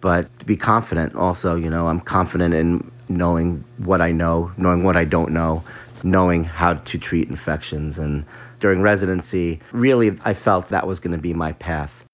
But 0.00 0.38
to 0.38 0.46
be 0.46 0.56
confident 0.56 1.16
also, 1.16 1.54
you 1.54 1.68
know, 1.68 1.86
I'm 1.86 2.00
confident 2.00 2.54
in 2.54 2.90
knowing 3.10 3.62
what 3.76 4.00
I 4.00 4.10
know, 4.10 4.50
knowing 4.56 4.84
what 4.84 4.96
I 4.96 5.04
don't 5.04 5.32
know, 5.32 5.62
knowing 6.02 6.44
how 6.44 6.72
to 6.72 6.98
treat 6.98 7.28
infections. 7.28 7.98
And 7.98 8.24
during 8.58 8.80
residency, 8.80 9.60
really, 9.70 10.18
I 10.24 10.32
felt 10.32 10.68
that 10.68 10.86
was 10.86 10.98
going 10.98 11.12
to 11.14 11.20
be 11.20 11.34
my 11.34 11.52
path. 11.52 12.06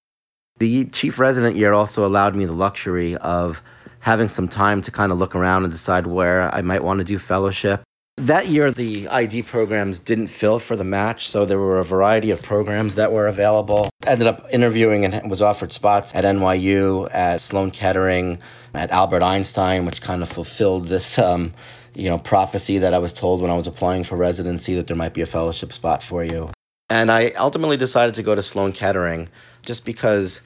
The 0.59 0.83
chief 0.87 1.19
resident 1.19 1.55
year 1.55 1.71
also 1.71 2.05
allowed 2.05 2.35
me 2.35 2.43
the 2.43 2.51
luxury 2.51 3.15
of 3.15 3.61
having 3.99 4.29
some 4.29 4.47
time 4.47 4.81
to 4.83 4.91
kind 4.91 5.11
of 5.11 5.17
look 5.17 5.35
around 5.35 5.63
and 5.63 5.71
decide 5.73 6.07
where 6.07 6.53
I 6.53 6.61
might 6.61 6.83
want 6.83 6.99
to 6.99 7.03
do 7.03 7.19
fellowship. 7.19 7.83
That 8.21 8.47
year, 8.47 8.71
the 8.71 9.07
ID 9.09 9.43
programs 9.43 9.99
didn't 9.99 10.29
fill 10.29 10.57
for 10.57 10.75
the 10.75 10.83
match, 10.83 11.29
so 11.29 11.45
there 11.45 11.59
were 11.59 11.77
a 11.77 11.83
variety 11.83 12.31
of 12.31 12.41
programs 12.41 12.95
that 12.95 13.11
were 13.11 13.27
available. 13.27 13.89
Ended 14.03 14.25
up 14.25 14.47
interviewing 14.51 15.05
and 15.05 15.29
was 15.29 15.43
offered 15.43 15.71
spots 15.71 16.15
at 16.15 16.23
NYU, 16.23 17.07
at 17.13 17.41
Sloan 17.41 17.69
Kettering, 17.69 18.39
at 18.73 18.89
Albert 18.89 19.21
Einstein, 19.21 19.85
which 19.85 20.01
kind 20.01 20.23
of 20.23 20.29
fulfilled 20.29 20.87
this, 20.87 21.19
um, 21.19 21.53
you 21.93 22.09
know, 22.09 22.17
prophecy 22.17 22.79
that 22.79 22.95
I 22.95 22.97
was 22.97 23.13
told 23.13 23.43
when 23.43 23.51
I 23.51 23.55
was 23.55 23.67
applying 23.67 24.03
for 24.03 24.15
residency 24.15 24.75
that 24.75 24.87
there 24.87 24.97
might 24.97 25.13
be 25.13 25.21
a 25.21 25.27
fellowship 25.27 25.71
spot 25.71 26.01
for 26.01 26.23
you. 26.23 26.49
And 26.89 27.11
I 27.11 27.31
ultimately 27.31 27.77
decided 27.77 28.15
to 28.15 28.23
go 28.23 28.33
to 28.33 28.41
Sloan 28.41 28.73
Kettering 28.73 29.29
just 29.61 29.85
because 29.85 30.41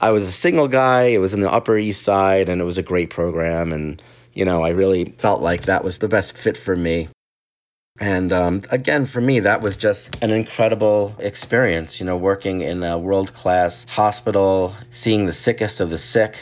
I 0.00 0.10
was 0.10 0.28
a 0.28 0.32
single 0.32 0.68
guy. 0.68 1.04
It 1.08 1.18
was 1.18 1.34
in 1.34 1.40
the 1.40 1.50
Upper 1.50 1.76
East 1.76 2.02
Side, 2.02 2.48
and 2.48 2.60
it 2.60 2.64
was 2.64 2.78
a 2.78 2.82
great 2.82 3.10
program. 3.10 3.72
And 3.72 4.02
you 4.32 4.44
know, 4.44 4.62
I 4.62 4.70
really 4.70 5.14
felt 5.18 5.40
like 5.40 5.64
that 5.64 5.82
was 5.82 5.98
the 5.98 6.08
best 6.08 6.38
fit 6.38 6.56
for 6.56 6.74
me. 6.74 7.08
And 8.00 8.32
um, 8.32 8.62
again, 8.70 9.06
for 9.06 9.20
me, 9.20 9.40
that 9.40 9.60
was 9.60 9.76
just 9.76 10.16
an 10.22 10.30
incredible 10.30 11.16
experience. 11.18 11.98
You 11.98 12.06
know, 12.06 12.16
working 12.16 12.60
in 12.60 12.82
a 12.84 12.96
world 12.96 13.34
class 13.34 13.84
hospital, 13.88 14.74
seeing 14.90 15.26
the 15.26 15.32
sickest 15.32 15.80
of 15.80 15.90
the 15.90 15.98
sick. 15.98 16.38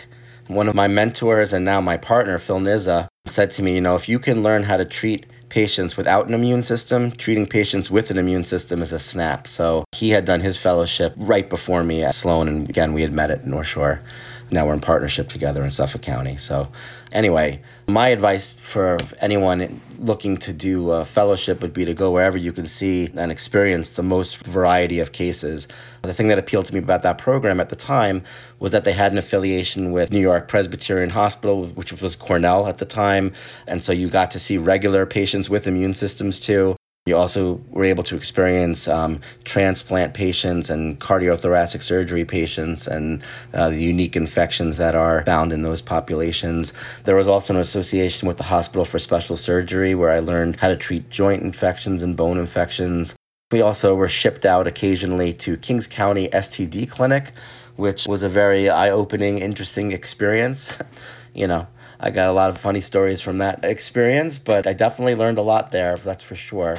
One 0.48 0.68
of 0.68 0.74
my 0.74 0.86
mentors 0.86 1.52
and 1.52 1.64
now 1.64 1.80
my 1.80 1.96
partner, 1.96 2.38
Phil 2.38 2.60
Nizza, 2.60 3.08
said 3.26 3.52
to 3.52 3.62
me, 3.62 3.74
you 3.74 3.80
know, 3.80 3.96
if 3.96 4.08
you 4.08 4.18
can 4.20 4.42
learn 4.42 4.62
how 4.62 4.76
to 4.76 4.84
treat 4.84 5.26
patients 5.56 5.96
without 5.96 6.28
an 6.28 6.34
immune 6.34 6.62
system, 6.62 7.10
treating 7.10 7.46
patients 7.46 7.90
with 7.90 8.10
an 8.10 8.18
immune 8.18 8.44
system 8.44 8.82
is 8.82 8.92
a 8.92 8.98
snap. 8.98 9.48
So 9.48 9.86
he 9.92 10.10
had 10.10 10.26
done 10.26 10.40
his 10.40 10.58
fellowship 10.58 11.14
right 11.16 11.48
before 11.48 11.82
me 11.82 12.04
at 12.04 12.14
Sloan, 12.14 12.46
and 12.46 12.68
again, 12.68 12.92
we 12.92 13.00
had 13.00 13.10
met 13.10 13.30
at 13.30 13.46
North 13.46 13.66
Shore 13.66 14.02
now 14.50 14.66
we're 14.66 14.74
in 14.74 14.80
partnership 14.80 15.28
together 15.28 15.64
in 15.64 15.70
Suffolk 15.70 16.02
County. 16.02 16.36
So, 16.36 16.68
anyway, 17.10 17.62
my 17.88 18.08
advice 18.08 18.54
for 18.54 18.96
anyone 19.20 19.80
looking 19.98 20.36
to 20.38 20.52
do 20.52 20.92
a 20.92 21.04
fellowship 21.04 21.62
would 21.62 21.72
be 21.72 21.84
to 21.86 21.94
go 21.94 22.12
wherever 22.12 22.38
you 22.38 22.52
can 22.52 22.68
see 22.68 23.10
and 23.16 23.32
experience 23.32 23.90
the 23.90 24.02
most 24.02 24.46
variety 24.46 25.00
of 25.00 25.10
cases. 25.10 25.66
The 26.02 26.14
thing 26.14 26.28
that 26.28 26.38
appealed 26.38 26.66
to 26.66 26.74
me 26.74 26.78
about 26.78 27.02
that 27.02 27.18
program 27.18 27.58
at 27.58 27.70
the 27.70 27.76
time 27.76 28.22
was 28.60 28.72
that 28.72 28.84
they 28.84 28.92
had 28.92 29.12
an 29.12 29.18
affiliation 29.18 29.90
with 29.90 30.12
New 30.12 30.20
York 30.20 30.46
Presbyterian 30.46 31.10
Hospital, 31.10 31.66
which 31.66 31.92
was 32.00 32.14
Cornell 32.14 32.66
at 32.66 32.78
the 32.78 32.84
time. 32.86 33.32
And 33.66 33.82
so 33.82 33.92
you 33.92 34.08
got 34.08 34.32
to 34.32 34.38
see 34.38 34.58
regular 34.58 35.06
patients 35.06 35.50
with 35.50 35.66
immune 35.66 35.94
systems 35.94 36.38
too. 36.38 36.76
You 37.06 37.16
also 37.16 37.60
were 37.70 37.84
able 37.84 38.02
to 38.04 38.16
experience 38.16 38.88
um, 38.88 39.20
transplant 39.44 40.12
patients 40.12 40.70
and 40.70 40.98
cardiothoracic 40.98 41.84
surgery 41.84 42.24
patients 42.24 42.88
and 42.88 43.22
uh, 43.54 43.70
the 43.70 43.80
unique 43.80 44.16
infections 44.16 44.78
that 44.78 44.96
are 44.96 45.22
found 45.24 45.52
in 45.52 45.62
those 45.62 45.82
populations. 45.82 46.72
There 47.04 47.14
was 47.14 47.28
also 47.28 47.54
an 47.54 47.60
association 47.60 48.26
with 48.26 48.38
the 48.38 48.42
Hospital 48.42 48.84
for 48.84 48.98
Special 48.98 49.36
Surgery 49.36 49.94
where 49.94 50.10
I 50.10 50.18
learned 50.18 50.56
how 50.56 50.66
to 50.66 50.76
treat 50.76 51.08
joint 51.08 51.44
infections 51.44 52.02
and 52.02 52.16
bone 52.16 52.38
infections. 52.38 53.14
We 53.52 53.60
also 53.60 53.94
were 53.94 54.08
shipped 54.08 54.44
out 54.44 54.66
occasionally 54.66 55.32
to 55.34 55.56
Kings 55.56 55.86
County 55.86 56.28
STD 56.28 56.90
Clinic, 56.90 57.30
which 57.76 58.08
was 58.08 58.24
a 58.24 58.28
very 58.28 58.68
eye 58.68 58.90
opening, 58.90 59.38
interesting 59.38 59.92
experience. 59.92 60.76
you 61.34 61.46
know, 61.46 61.68
I 61.98 62.10
got 62.10 62.28
a 62.28 62.32
lot 62.32 62.50
of 62.50 62.58
funny 62.58 62.80
stories 62.80 63.20
from 63.20 63.38
that 63.38 63.64
experience, 63.64 64.38
but 64.38 64.66
I 64.66 64.72
definitely 64.72 65.14
learned 65.14 65.38
a 65.38 65.42
lot 65.42 65.70
there, 65.70 65.96
that's 65.96 66.22
for 66.22 66.36
sure. 66.36 66.78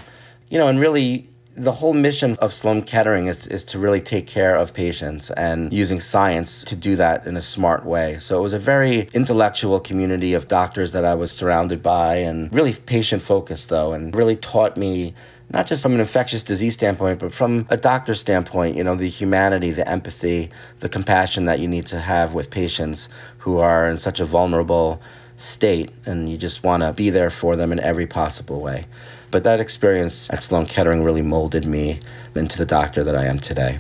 You 0.50 0.58
know, 0.58 0.68
and 0.68 0.80
really, 0.80 1.28
the 1.58 1.72
whole 1.72 1.94
mission 1.94 2.36
of 2.36 2.54
Sloan 2.54 2.84
Kettering 2.84 3.26
is, 3.26 3.48
is 3.48 3.64
to 3.66 3.80
really 3.80 4.00
take 4.00 4.28
care 4.28 4.56
of 4.56 4.76
patients 4.76 5.32
and 5.32 5.74
using 5.74 6.00
science 6.00 6.64
to 6.66 6.76
do 6.76 6.98
that 6.98 7.26
in 7.26 7.36
a 7.36 7.42
smart 7.42 7.84
way. 7.84 8.20
So 8.20 8.38
it 8.38 8.44
was 8.44 8.54
a 8.54 8.60
very 8.60 9.10
intellectual 9.14 9.80
community 9.80 10.36
of 10.36 10.48
doctors 10.48 10.92
that 10.92 11.04
I 11.04 11.16
was 11.16 11.32
surrounded 11.32 11.82
by 11.82 12.18
and 12.18 12.54
really 12.54 12.76
patient 12.76 13.24
focused, 13.24 13.70
though, 13.70 13.94
and 13.94 14.16
really 14.16 14.36
taught 14.36 14.78
me 14.78 15.16
not 15.50 15.66
just 15.66 15.82
from 15.82 15.94
an 15.94 16.00
infectious 16.00 16.44
disease 16.44 16.74
standpoint, 16.74 17.20
but 17.20 17.34
from 17.34 17.66
a 17.70 17.78
doctor 17.78 18.14
standpoint, 18.14 18.76
you 18.76 18.84
know, 18.84 18.96
the 18.96 19.10
humanity, 19.10 19.72
the 19.72 19.88
empathy, 19.88 20.52
the 20.82 20.90
compassion 20.90 21.46
that 21.46 21.60
you 21.60 21.68
need 21.68 21.88
to 21.88 22.00
have 22.00 22.34
with 22.34 22.52
patients 22.52 23.08
who 23.48 23.60
are 23.60 23.90
in 23.90 23.98
such 23.98 24.20
a 24.20 24.26
vulnerable 24.26 25.02
state, 25.38 25.90
and 26.06 26.30
you 26.30 26.38
just 26.38 26.66
want 26.66 26.84
to 26.84 26.92
be 26.92 27.10
there 27.10 27.30
for 27.30 27.56
them 27.56 27.72
in 27.72 27.80
every 27.80 28.06
possible 28.06 28.60
way. 28.60 28.86
But 29.32 29.46
that 29.46 29.62
experience 29.62 30.28
at 30.30 30.44
Sloan 30.44 30.66
Kettering 30.66 31.02
really 31.02 31.22
molded 31.22 31.66
me 31.66 32.02
into 32.36 32.58
the 32.58 32.66
doctor 32.66 33.06
that 33.06 33.16
I 33.16 33.24
am 33.24 33.40
today. 33.40 33.80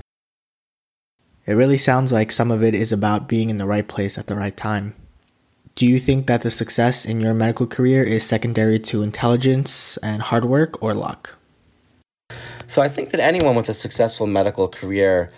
It 1.46 1.56
really 1.56 1.78
sounds 1.78 2.14
like 2.14 2.32
some 2.32 2.50
of 2.50 2.64
it 2.64 2.76
is 2.76 2.94
about 2.94 3.28
being 3.28 3.50
in 3.50 3.58
the 3.58 3.66
right 3.66 3.86
place 3.86 4.18
at 4.18 4.28
the 4.28 4.38
right 4.38 4.56
time. 4.56 4.96
Do 5.76 5.86
you 5.86 6.00
think 6.00 6.28
that 6.28 6.44
the 6.44 6.52
success 6.52 7.06
in 7.06 7.20
your 7.20 7.34
medical 7.34 7.68
career 7.68 8.06
is 8.06 8.26
secondary 8.26 8.80
to 8.80 9.04
intelligence 9.04 9.98
and 9.98 10.22
hard 10.22 10.46
work 10.46 10.82
or 10.82 10.94
luck? 10.94 11.36
So 12.68 12.82
I 12.82 12.88
think 12.88 13.10
that 13.10 13.20
anyone 13.20 13.58
with 13.58 13.68
a 13.68 13.74
successful 13.74 14.28
medical 14.28 14.70
career 14.70 15.30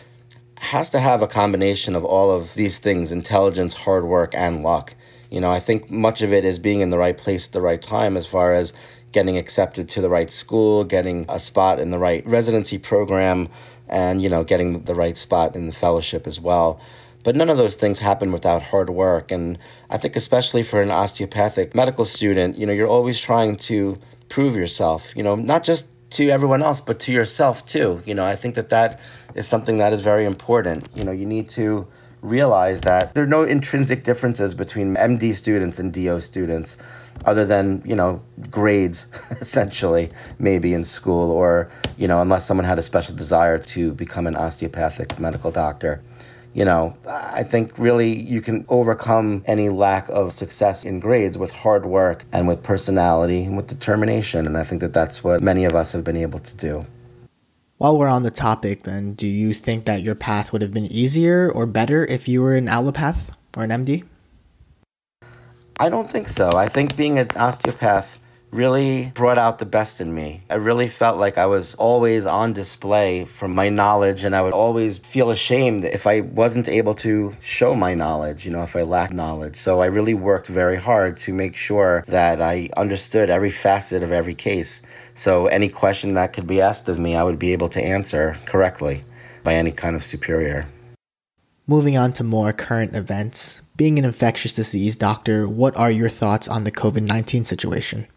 has 0.60 0.92
to 0.92 1.00
have 1.00 1.22
a 1.22 1.28
combination 1.28 1.96
of 1.96 2.06
all 2.06 2.32
of 2.32 2.54
these 2.54 2.78
things 2.78 3.12
intelligence, 3.12 3.74
hard 3.74 4.04
work, 4.06 4.36
and 4.36 4.64
luck. 4.64 4.96
You 5.30 5.42
know, 5.42 5.52
I 5.52 5.60
think 5.60 5.90
much 5.90 6.22
of 6.22 6.34
it 6.34 6.46
is 6.46 6.60
being 6.60 6.82
in 6.82 6.90
the 6.90 6.98
right 6.98 7.18
place 7.18 7.48
at 7.48 7.54
the 7.54 7.62
right 7.62 7.82
time 7.82 8.18
as 8.18 8.26
far 8.26 8.54
as 8.54 8.74
getting 9.12 9.38
accepted 9.38 9.90
to 9.90 10.02
the 10.02 10.10
right 10.10 10.32
school, 10.32 10.84
getting 10.84 11.26
a 11.30 11.40
spot 11.40 11.80
in 11.80 11.90
the 11.90 11.98
right 11.98 12.26
residency 12.28 12.78
program, 12.78 13.50
and, 13.88 14.22
you 14.22 14.30
know, 14.30 14.44
getting 14.44 14.84
the 14.84 14.94
right 14.94 15.18
spot 15.18 15.56
in 15.56 15.66
the 15.66 15.72
fellowship 15.72 16.28
as 16.28 16.40
well. 16.40 16.80
But 17.24 17.36
none 17.36 17.50
of 17.50 17.58
those 17.58 17.76
things 17.76 18.00
happen 18.00 18.32
without 18.32 18.62
hard 18.62 18.90
work. 18.90 19.32
And 19.32 19.58
I 19.90 19.98
think, 19.98 20.16
especially 20.16 20.64
for 20.64 20.82
an 20.82 20.92
osteopathic 20.92 21.76
medical 21.76 22.06
student, 22.06 22.58
you 22.58 22.66
know, 22.66 22.74
you're 22.74 22.88
always 22.88 23.20
trying 23.20 23.58
to 23.58 23.98
prove 24.30 24.56
yourself, 24.56 25.14
you 25.16 25.24
know, 25.24 25.36
not 25.36 25.64
just 25.64 25.86
to 26.12 26.30
everyone 26.30 26.64
else, 26.64 26.82
but 26.82 27.02
to 27.02 27.12
yourself 27.12 27.66
too. 27.66 28.02
You 28.06 28.16
know, 28.16 28.24
I 28.24 28.36
think 28.36 28.56
that 28.56 28.70
that 28.70 29.00
is 29.36 29.48
something 29.48 29.78
that 29.78 29.94
is 29.94 30.02
very 30.02 30.26
important. 30.26 30.88
You 30.96 31.04
know, 31.04 31.12
you 31.12 31.26
need 31.26 31.50
to 31.50 31.88
realize 32.22 32.82
that 32.82 33.16
there 33.16 33.24
are 33.24 33.28
no 33.28 33.44
intrinsic 33.44 34.04
differences 34.04 34.54
between 34.54 34.96
MD 34.96 35.34
students 35.34 35.80
and 35.80 35.94
DO 35.94 36.20
students 36.20 36.76
other 37.24 37.46
than, 37.46 37.82
you 37.86 37.96
know, 37.96 38.22
grades 38.50 39.08
essentially 39.42 40.12
maybe 40.38 40.74
in 40.74 40.84
school 40.84 41.32
or, 41.32 41.72
you 41.98 42.08
know, 42.08 42.22
unless 42.22 42.46
someone 42.46 42.66
had 42.66 42.80
a 42.80 42.84
special 42.84 43.16
desire 43.16 43.58
to 43.58 43.94
become 43.94 44.28
an 44.28 44.36
osteopathic 44.36 45.20
medical 45.20 45.52
doctor 45.52 46.02
you 46.54 46.66
know, 46.66 46.98
I 47.08 47.44
think 47.44 47.78
really 47.78 48.12
you 48.12 48.42
can 48.42 48.66
overcome 48.70 49.44
any 49.46 49.70
lack 49.70 50.10
of 50.10 50.34
success 50.34 50.84
in 50.84 51.00
grades 51.00 51.38
with 51.38 51.52
hard 51.52 51.86
work 51.86 52.26
and 52.32 52.48
with 52.48 52.64
personality 52.64 53.44
and 53.44 53.56
with 53.56 53.68
determination. 53.68 54.48
And 54.48 54.58
I 54.58 54.64
think 54.64 54.82
that 54.82 54.94
that's 54.94 55.24
what 55.24 55.42
many 55.42 55.66
of 55.66 55.76
us 55.76 55.92
have 55.92 56.04
been 56.04 56.18
able 56.18 56.40
to 56.40 56.56
do. 56.56 56.86
While 57.80 57.98
we're 57.98 58.10
on 58.10 58.24
the 58.24 58.30
topic, 58.30 58.84
then, 58.84 59.14
do 59.14 59.26
you 59.26 59.54
think 59.54 59.86
that 59.86 60.02
your 60.02 60.14
path 60.14 60.52
would 60.52 60.62
have 60.62 60.74
been 60.74 60.88
easier 60.88 61.50
or 61.50 61.66
better 61.66 62.06
if 62.08 62.28
you 62.28 62.42
were 62.42 62.58
an 62.58 62.68
allopath 62.68 63.30
or 63.56 63.64
an 63.64 63.70
MD? 63.70 64.04
I 65.80 65.88
don't 65.88 66.12
think 66.12 66.28
so. 66.28 66.52
I 66.52 66.68
think 66.68 66.98
being 66.98 67.20
an 67.20 67.30
osteopath 67.38 68.20
really 68.52 69.14
brought 69.16 69.38
out 69.38 69.60
the 69.60 69.66
best 69.66 70.02
in 70.02 70.14
me. 70.14 70.44
I 70.50 70.56
really 70.56 70.90
felt 70.90 71.20
like 71.20 71.38
I 71.38 71.46
was 71.46 71.76
always 71.76 72.26
on 72.26 72.52
display 72.52 73.24
from 73.24 73.56
my 73.56 73.70
knowledge, 73.70 74.26
and 74.26 74.36
I 74.36 74.42
would 74.42 74.52
always 74.52 74.98
feel 74.98 75.32
ashamed 75.32 75.86
if 75.86 76.06
I 76.06 76.20
wasn't 76.20 76.68
able 76.68 76.96
to 76.96 77.34
show 77.42 77.76
my 77.76 77.94
knowledge, 77.94 78.44
you 78.44 78.52
know, 78.52 78.64
if 78.64 78.76
I 78.76 78.82
lacked 78.82 79.14
knowledge. 79.14 79.56
So 79.56 79.80
I 79.80 79.86
really 79.86 80.16
worked 80.16 80.48
very 80.48 80.76
hard 80.76 81.16
to 81.20 81.34
make 81.34 81.56
sure 81.56 82.04
that 82.08 82.42
I 82.42 82.72
understood 82.76 83.30
every 83.30 83.52
facet 83.52 84.04
of 84.04 84.12
every 84.12 84.36
case. 84.36 84.82
So 85.20 85.48
any 85.48 85.68
question 85.68 86.14
that 86.14 86.32
could 86.32 86.48
be 86.48 86.62
asked 86.62 86.88
of 86.88 86.98
me, 86.98 87.14
I 87.14 87.24
would 87.24 87.38
be 87.38 87.52
able 87.52 87.68
to 87.70 87.84
answer 87.84 88.38
correctly 88.46 89.04
by 89.44 89.56
any 89.56 89.74
kind 89.74 89.98
of 89.98 90.06
superior. 90.06 90.66
Moving 91.68 91.98
on 91.98 92.14
to 92.14 92.24
more 92.24 92.54
current 92.54 92.96
events, 92.96 93.62
being 93.76 94.00
an 94.00 94.06
infectious 94.06 94.54
disease 94.54 94.96
doctor, 94.96 95.46
what 95.46 95.76
are 95.76 95.92
your 95.92 96.08
thoughts 96.08 96.48
on 96.48 96.64
the 96.64 96.72
COVID 96.72 97.02
19 97.02 97.44
situation? 97.44 98.08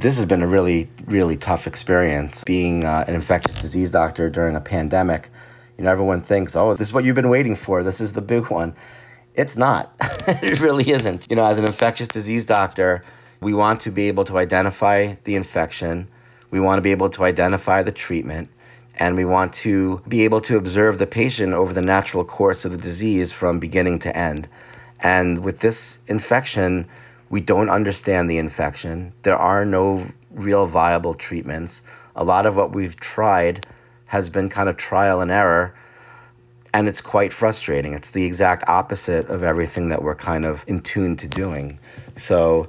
This 0.00 0.18
has 0.18 0.26
been 0.26 0.42
a 0.42 0.46
really, 0.46 0.90
really 1.06 1.38
tough 1.38 1.66
experience 1.66 2.44
being 2.44 2.84
uh, 2.84 3.06
an 3.08 3.14
infectious 3.14 3.56
disease 3.56 3.90
doctor 3.90 4.28
during 4.28 4.56
a 4.56 4.60
pandemic. 4.60 5.30
You 5.78 5.84
know, 5.84 5.90
everyone 5.90 6.20
thinks, 6.20 6.56
oh, 6.56 6.72
this 6.74 6.88
is 6.88 6.92
what 6.92 7.06
you've 7.06 7.16
been 7.16 7.30
waiting 7.30 7.56
for. 7.56 7.82
This 7.82 8.02
is 8.02 8.12
the 8.12 8.20
big 8.20 8.50
one. 8.50 8.76
It's 9.34 9.56
not. 9.56 9.94
it 10.28 10.60
really 10.60 10.90
isn't. 10.90 11.26
You 11.30 11.36
know, 11.36 11.44
as 11.46 11.58
an 11.58 11.64
infectious 11.64 12.08
disease 12.08 12.44
doctor, 12.44 13.02
we 13.40 13.54
want 13.54 13.82
to 13.82 13.90
be 13.90 14.08
able 14.08 14.24
to 14.26 14.38
identify 14.38 15.14
the 15.24 15.34
infection, 15.34 16.08
we 16.50 16.60
want 16.60 16.78
to 16.78 16.82
be 16.82 16.90
able 16.90 17.10
to 17.10 17.24
identify 17.24 17.82
the 17.82 17.92
treatment, 17.92 18.48
and 18.96 19.16
we 19.16 19.24
want 19.24 19.54
to 19.54 20.02
be 20.06 20.24
able 20.24 20.42
to 20.42 20.56
observe 20.56 20.98
the 20.98 21.06
patient 21.06 21.54
over 21.54 21.72
the 21.72 21.80
natural 21.80 22.24
course 22.24 22.64
of 22.64 22.72
the 22.72 22.78
disease 22.78 23.32
from 23.32 23.58
beginning 23.58 24.00
to 24.00 24.14
end. 24.14 24.48
And 25.00 25.42
with 25.42 25.58
this 25.60 25.96
infection, 26.06 26.86
we 27.30 27.40
don't 27.40 27.70
understand 27.70 28.28
the 28.28 28.38
infection. 28.38 29.12
There 29.22 29.38
are 29.38 29.64
no 29.64 30.06
real 30.30 30.66
viable 30.66 31.14
treatments. 31.14 31.80
A 32.14 32.24
lot 32.24 32.44
of 32.44 32.56
what 32.56 32.74
we've 32.74 32.96
tried 32.96 33.66
has 34.06 34.28
been 34.28 34.48
kind 34.48 34.68
of 34.68 34.76
trial 34.76 35.20
and 35.20 35.30
error, 35.30 35.74
and 36.74 36.88
it's 36.88 37.00
quite 37.00 37.32
frustrating. 37.32 37.94
It's 37.94 38.10
the 38.10 38.24
exact 38.24 38.68
opposite 38.68 39.28
of 39.28 39.42
everything 39.42 39.88
that 39.90 40.02
we're 40.02 40.16
kind 40.16 40.44
of 40.44 40.62
in 40.66 40.82
tune 40.82 41.16
to 41.18 41.28
doing. 41.28 41.78
So, 42.16 42.68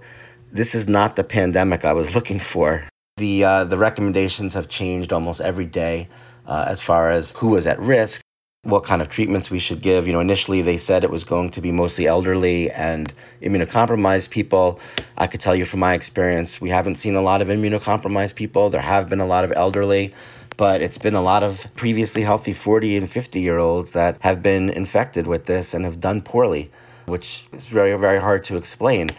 this 0.52 0.76
is 0.76 0.88
not 0.88 1.16
the 1.16 1.24
pandemic 1.24 1.86
I 1.86 1.94
was 1.94 2.14
looking 2.14 2.40
for. 2.40 2.84
The, 3.18 3.44
uh, 3.44 3.64
the 3.66 3.78
recommendations 3.78 4.54
have 4.54 4.68
changed 4.68 5.14
almost 5.14 5.42
every 5.42 5.66
day 5.66 6.10
uh, 6.48 6.66
as 6.68 6.82
far 6.82 7.12
as 7.12 7.32
who 7.32 7.48
was 7.50 7.68
at 7.68 7.80
risk 7.80 8.22
what 8.64 8.84
kind 8.84 9.02
of 9.02 9.10
treatments 9.10 9.50
we 9.50 9.58
should 9.58 9.82
give. 9.82 10.06
You 10.06 10.14
know, 10.14 10.20
initially 10.20 10.62
they 10.62 10.78
said 10.78 11.04
it 11.04 11.10
was 11.10 11.24
going 11.24 11.50
to 11.52 11.62
be 11.62 11.72
mostly 11.72 12.06
elderly 12.06 12.70
and 12.70 13.12
immunocompromised 13.42 14.30
people. 14.30 14.80
I 15.18 15.26
could 15.26 15.42
tell 15.42 15.56
you 15.56 15.66
from 15.66 15.80
my 15.80 15.96
experience, 15.96 16.62
we 16.62 16.70
haven't 16.70 16.96
seen 16.96 17.16
a 17.16 17.22
lot 17.22 17.42
of 17.42 17.48
immunocompromised 17.48 18.36
people. 18.36 18.70
There 18.70 18.80
have 18.80 19.10
been 19.10 19.20
a 19.20 19.26
lot 19.26 19.46
of 19.46 19.52
elderly, 19.52 20.14
but 20.58 20.84
it's 20.84 21.00
been 21.00 21.16
a 21.16 21.24
lot 21.24 21.42
of 21.42 21.66
previously 21.76 22.22
healthy 22.22 22.54
40 22.54 22.98
and 22.98 23.10
50 23.10 23.40
year 23.40 23.58
olds 23.58 23.92
that 23.92 24.18
have 24.20 24.44
been 24.44 24.70
infected 24.70 25.26
with 25.26 25.48
this 25.48 25.74
and 25.74 25.84
have 25.84 26.00
done 26.00 26.22
poorly, 26.22 26.70
which 27.08 27.48
is 27.54 27.66
very, 27.66 27.98
very 27.98 28.20
hard 28.20 28.44
to 28.44 28.58
explain. 28.58 29.10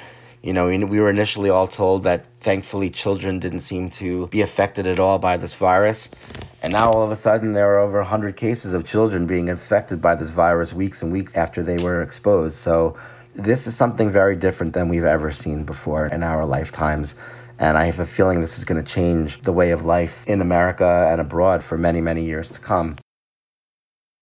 You 0.42 0.52
know, 0.52 0.66
we 0.66 1.00
were 1.00 1.08
initially 1.08 1.50
all 1.50 1.68
told 1.68 2.02
that 2.02 2.24
thankfully 2.40 2.90
children 2.90 3.38
didn't 3.38 3.60
seem 3.60 3.90
to 3.90 4.26
be 4.26 4.40
affected 4.40 4.88
at 4.88 4.98
all 4.98 5.20
by 5.20 5.36
this 5.36 5.54
virus. 5.54 6.08
And 6.62 6.72
now 6.72 6.90
all 6.90 7.04
of 7.04 7.12
a 7.12 7.16
sudden 7.16 7.52
there 7.52 7.74
are 7.74 7.78
over 7.78 7.98
100 7.98 8.36
cases 8.36 8.72
of 8.72 8.84
children 8.84 9.26
being 9.26 9.46
infected 9.48 10.00
by 10.00 10.16
this 10.16 10.30
virus 10.30 10.72
weeks 10.72 11.02
and 11.02 11.12
weeks 11.12 11.36
after 11.36 11.62
they 11.62 11.78
were 11.78 12.02
exposed. 12.02 12.56
So 12.56 12.96
this 13.36 13.68
is 13.68 13.76
something 13.76 14.10
very 14.10 14.34
different 14.34 14.72
than 14.72 14.88
we've 14.88 15.04
ever 15.04 15.30
seen 15.30 15.62
before 15.62 16.06
in 16.06 16.24
our 16.24 16.44
lifetimes. 16.44 17.14
And 17.60 17.78
I 17.78 17.84
have 17.84 18.00
a 18.00 18.06
feeling 18.06 18.40
this 18.40 18.58
is 18.58 18.64
going 18.64 18.82
to 18.82 18.90
change 18.90 19.40
the 19.42 19.52
way 19.52 19.70
of 19.70 19.84
life 19.84 20.26
in 20.26 20.40
America 20.40 21.08
and 21.08 21.20
abroad 21.20 21.62
for 21.62 21.78
many, 21.78 22.00
many 22.00 22.24
years 22.24 22.50
to 22.50 22.58
come. 22.58 22.96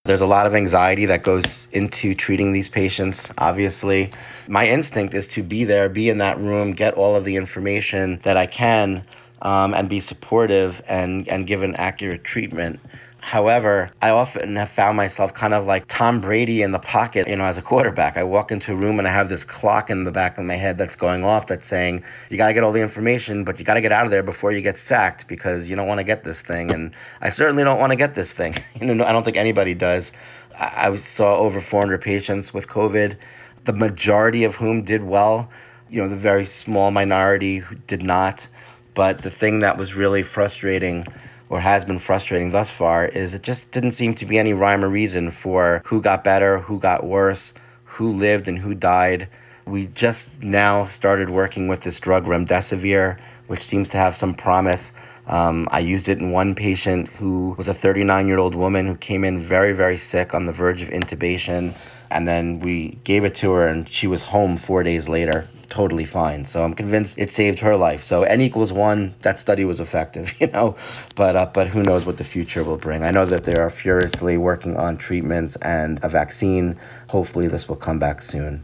There's 0.03 0.21
a 0.21 0.25
lot 0.25 0.47
of 0.47 0.55
anxiety 0.55 1.05
that 1.05 1.21
goes 1.21 1.67
into 1.71 2.15
treating 2.15 2.51
these 2.51 2.69
patients, 2.69 3.29
obviously. 3.37 4.09
My 4.47 4.67
instinct 4.67 5.13
is 5.13 5.27
to 5.27 5.43
be 5.43 5.65
there, 5.65 5.89
be 5.89 6.09
in 6.09 6.17
that 6.17 6.39
room, 6.39 6.71
get 6.71 6.95
all 6.95 7.15
of 7.15 7.23
the 7.23 7.35
information 7.35 8.19
that 8.23 8.35
I 8.35 8.47
can, 8.47 9.03
um, 9.43 9.75
and 9.75 9.87
be 9.87 9.99
supportive 9.99 10.81
and, 10.87 11.27
and 11.27 11.45
give 11.45 11.61
an 11.61 11.75
accurate 11.75 12.23
treatment. 12.23 12.79
However, 13.21 13.91
I 14.01 14.09
often 14.09 14.55
have 14.55 14.71
found 14.71 14.97
myself 14.97 15.33
kind 15.33 15.53
of 15.53 15.67
like 15.67 15.87
Tom 15.87 16.21
Brady 16.21 16.63
in 16.63 16.71
the 16.71 16.79
pocket, 16.79 17.27
you 17.27 17.35
know, 17.35 17.45
as 17.45 17.57
a 17.57 17.61
quarterback. 17.61 18.17
I 18.17 18.23
walk 18.23 18.51
into 18.51 18.73
a 18.73 18.75
room 18.75 18.97
and 18.97 19.07
I 19.07 19.11
have 19.11 19.29
this 19.29 19.43
clock 19.43 19.91
in 19.91 20.03
the 20.03 20.11
back 20.11 20.39
of 20.39 20.43
my 20.43 20.55
head 20.55 20.77
that's 20.77 20.95
going 20.95 21.23
off 21.23 21.47
that's 21.47 21.67
saying, 21.67 22.03
you 22.29 22.37
got 22.37 22.47
to 22.47 22.53
get 22.53 22.63
all 22.63 22.71
the 22.71 22.81
information, 22.81 23.43
but 23.43 23.59
you 23.59 23.63
got 23.63 23.75
to 23.75 23.81
get 23.81 23.91
out 23.91 24.05
of 24.05 24.11
there 24.11 24.23
before 24.23 24.51
you 24.51 24.61
get 24.61 24.79
sacked 24.79 25.27
because 25.27 25.69
you 25.69 25.75
don't 25.75 25.87
want 25.87 25.99
to 25.99 26.03
get 26.03 26.23
this 26.23 26.41
thing. 26.41 26.71
And 26.71 26.93
I 27.21 27.29
certainly 27.29 27.63
don't 27.63 27.79
want 27.79 27.91
to 27.91 27.95
get 27.95 28.15
this 28.15 28.33
thing. 28.33 28.55
you 28.81 28.93
know, 28.93 29.05
I 29.05 29.11
don't 29.11 29.23
think 29.23 29.37
anybody 29.37 29.75
does. 29.75 30.11
I, 30.59 30.95
saw 30.97 31.37
over 31.37 31.61
400 31.61 32.01
patients 32.01 32.53
with 32.53 32.67
COVID, 32.67 33.17
the 33.65 33.73
majority 33.73 34.45
of 34.45 34.55
whom 34.55 34.83
did 34.83 35.03
well. 35.03 35.49
You 35.89 36.01
know, 36.01 36.09
the 36.09 36.15
very 36.15 36.45
small 36.45 36.89
minority 36.89 37.59
who 37.59 37.75
did 37.75 38.01
not. 38.01 38.47
But 38.95 39.19
the 39.19 39.31
thing 39.31 39.59
that 39.59 39.77
was 39.77 39.93
really 39.93 40.23
frustrating 40.23 41.05
or 41.51 41.59
has 41.59 41.83
been 41.83 41.99
frustrating 41.99 42.49
thus 42.49 42.71
far 42.71 43.05
is 43.05 43.33
it 43.33 43.43
just 43.43 43.69
didn't 43.71 43.91
seem 43.91 44.15
to 44.15 44.25
be 44.25 44.39
any 44.39 44.53
rhyme 44.53 44.85
or 44.85 44.89
reason 44.89 45.29
for 45.29 45.81
who 45.85 46.01
got 46.01 46.23
better, 46.23 46.59
who 46.59 46.79
got 46.79 47.03
worse, 47.03 47.53
who 47.83 48.13
lived 48.13 48.47
and 48.47 48.57
who 48.57 48.73
died. 48.73 49.27
We 49.65 49.87
just 49.87 50.29
now 50.41 50.85
started 50.87 51.29
working 51.29 51.67
with 51.67 51.81
this 51.81 51.99
drug 51.99 52.25
remdesivir, 52.25 53.17
which 53.47 53.63
seems 53.63 53.89
to 53.89 53.97
have 53.97 54.15
some 54.15 54.33
promise. 54.33 54.93
Um, 55.31 55.69
I 55.71 55.79
used 55.79 56.09
it 56.09 56.19
in 56.19 56.31
one 56.31 56.55
patient 56.55 57.07
who 57.07 57.55
was 57.57 57.69
a 57.69 57.73
39 57.73 58.27
year 58.27 58.37
old 58.37 58.53
woman 58.53 58.85
who 58.85 58.95
came 58.95 59.23
in 59.23 59.41
very, 59.41 59.71
very 59.71 59.97
sick 59.97 60.33
on 60.33 60.45
the 60.45 60.51
verge 60.51 60.81
of 60.81 60.89
intubation. 60.89 61.73
And 62.11 62.27
then 62.27 62.59
we 62.59 62.99
gave 63.05 63.23
it 63.23 63.35
to 63.35 63.51
her, 63.53 63.65
and 63.65 63.87
she 63.87 64.05
was 64.07 64.21
home 64.21 64.57
four 64.57 64.83
days 64.83 65.07
later 65.07 65.47
totally 65.69 66.05
fine. 66.05 66.45
So 66.45 66.63
I'm 66.63 66.73
convinced 66.73 67.17
it 67.17 67.29
saved 67.29 67.59
her 67.59 67.77
life. 67.77 68.03
So 68.03 68.23
n 68.23 68.41
equals 68.41 68.73
one, 68.73 69.15
that 69.21 69.39
study 69.39 69.63
was 69.65 69.79
effective, 69.79 70.33
you 70.39 70.47
know. 70.47 70.75
But 71.15 71.35
uh, 71.35 71.45
but 71.47 71.67
who 71.67 71.81
knows 71.81 72.05
what 72.05 72.17
the 72.17 72.23
future 72.23 72.63
will 72.63 72.77
bring? 72.77 73.03
I 73.03 73.11
know 73.11 73.25
that 73.25 73.45
they 73.45 73.55
are 73.55 73.69
furiously 73.69 74.37
working 74.37 74.77
on 74.77 74.97
treatments 74.97 75.55
and 75.55 75.99
a 76.03 76.09
vaccine. 76.09 76.77
Hopefully, 77.07 77.47
this 77.47 77.67
will 77.67 77.77
come 77.77 77.97
back 77.97 78.21
soon. 78.21 78.61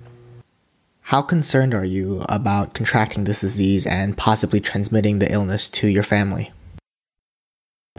How 1.02 1.22
concerned 1.22 1.74
are 1.74 1.86
you 1.86 2.26
about 2.28 2.74
contracting 2.74 3.24
this 3.24 3.40
disease 3.40 3.86
and 3.86 4.18
possibly 4.18 4.60
transmitting 4.60 5.20
the 5.20 5.32
illness 5.32 5.70
to 5.70 5.88
your 5.88 6.04
family? 6.04 6.52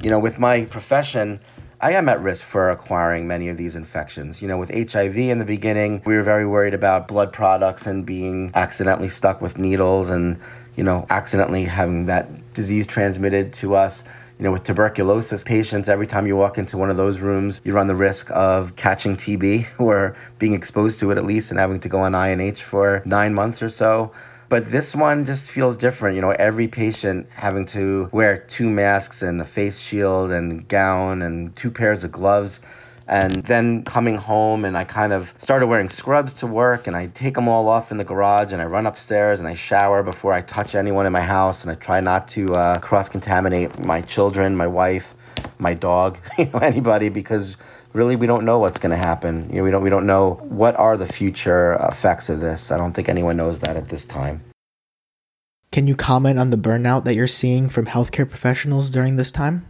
You 0.01 0.11
know, 0.11 0.21
with 0.21 0.39
my 0.39 0.65
profession, 0.65 1.41
I 1.81 1.93
am 1.93 2.09
at 2.09 2.23
risk 2.23 2.45
for 2.45 2.71
acquiring 2.71 3.27
many 3.27 3.49
of 3.49 3.57
these 3.57 3.75
infections. 3.75 4.41
You 4.41 4.47
know, 4.47 4.57
with 4.57 4.71
HIV 4.71 5.17
in 5.17 5.41
the 5.41 5.45
beginning, 5.45 6.03
we 6.07 6.15
were 6.15 6.23
very 6.23 6.47
worried 6.47 6.75
about 6.75 7.09
blood 7.09 7.33
products 7.33 7.89
and 7.89 8.07
being 8.07 8.53
accidentally 8.55 9.09
stuck 9.09 9.41
with 9.41 9.59
needles 9.59 10.11
and, 10.11 10.39
you 10.77 10.85
know, 10.85 11.05
accidentally 11.11 11.65
having 11.65 12.07
that 12.07 12.55
disease 12.55 12.87
transmitted 12.87 13.55
to 13.55 13.75
us. 13.75 14.05
You 14.39 14.45
know, 14.45 14.53
with 14.53 14.63
tuberculosis 14.63 15.43
patients, 15.43 15.89
every 15.89 16.07
time 16.07 16.29
you 16.29 16.37
walk 16.37 16.59
into 16.59 16.77
one 16.77 16.91
of 16.91 16.97
those 16.97 17.19
rooms, 17.19 17.61
you 17.65 17.73
run 17.73 17.89
the 17.89 17.97
risk 17.97 18.31
of 18.31 18.77
catching 18.77 19.17
TB 19.17 19.67
or 19.81 20.15
being 20.39 20.55
exposed 20.55 21.01
to 21.01 21.11
it 21.11 21.19
at 21.19 21.25
least 21.25 21.51
and 21.51 21.59
having 21.59 21.81
to 21.81 21.89
go 21.89 22.01
on 22.01 22.13
INH 22.13 22.59
for 22.59 23.03
nine 23.05 23.35
months 23.35 23.63
or 23.63 23.69
so. 23.69 24.13
But 24.49 24.71
this 24.71 24.95
one 24.95 25.27
just 25.27 25.51
feels 25.51 25.77
different. 25.77 26.17
You 26.17 26.23
know, 26.23 26.31
every 26.31 26.69
patient 26.69 27.29
having 27.35 27.67
to 27.67 28.09
wear 28.13 28.39
two 28.39 28.69
masks 28.71 29.21
and 29.21 29.41
a 29.41 29.45
face 29.45 29.79
shield 29.79 30.31
and 30.31 30.67
gown 30.67 31.21
and 31.23 31.55
two 31.55 31.71
pairs 31.71 32.03
of 32.05 32.13
gloves. 32.13 32.61
And 33.07 33.43
then 33.43 33.85
coming 33.85 34.17
home, 34.17 34.67
and 34.67 34.77
I 34.77 34.85
kind 34.85 35.15
of 35.15 35.33
started 35.39 35.67
wearing 35.67 35.89
scrubs 35.89 36.35
to 36.35 36.47
work, 36.47 36.87
and 36.87 36.95
I 36.95 37.07
take 37.07 37.35
them 37.35 37.49
all 37.49 37.67
off 37.69 37.91
in 37.91 37.97
the 37.97 38.05
garage, 38.05 38.53
and 38.53 38.61
I 38.61 38.67
run 38.67 38.87
upstairs 38.87 39.41
and 39.41 39.49
I 39.49 39.55
shower 39.55 40.03
before 40.03 40.35
I 40.35 40.43
touch 40.43 40.75
anyone 40.75 41.07
in 41.07 41.13
my 41.13 41.23
house, 41.23 41.65
and 41.65 41.73
I 41.73 41.75
try 41.75 42.01
not 42.01 42.29
to 42.29 42.53
uh, 42.53 42.79
cross 42.81 43.09
contaminate 43.09 43.83
my 43.87 44.03
children, 44.03 44.57
my 44.57 44.67
wife, 44.67 45.15
my 45.59 45.73
dog, 45.73 46.19
you 46.39 46.47
know, 46.47 46.59
anybody, 46.59 47.09
because 47.09 47.57
really 47.93 48.17
we 48.17 48.27
don't 48.27 48.45
know 48.45 48.59
what's 48.59 48.79
going 48.79 48.91
to 48.91 48.97
happen. 48.97 49.51
You 49.51 49.57
know, 49.57 49.65
we 49.65 49.71
don't 49.71 49.83
we 49.83 49.91
don't 49.91 50.07
know 50.07 50.35
what 50.43 50.77
are 50.77 50.97
the 50.97 51.07
future 51.07 51.75
effects 51.75 52.29
of 52.29 52.41
this. 52.41 52.71
I 52.71 52.77
don't 52.77 52.93
think 52.93 53.09
anyone 53.09 53.37
knows 53.37 53.61
that 53.61 53.77
at 53.77 53.89
this 53.89 54.05
time. 54.05 54.43
Can 55.71 55.87
you 55.87 55.97
comment 55.97 56.39
on 56.39 56.51
the 56.51 56.57
burnout 56.57 57.05
that 57.05 57.15
you're 57.15 57.27
seeing 57.27 57.69
from 57.69 57.87
healthcare 57.87 58.29
professionals 58.29 58.91
during 58.91 59.17
this 59.17 59.31
time? 59.31 59.67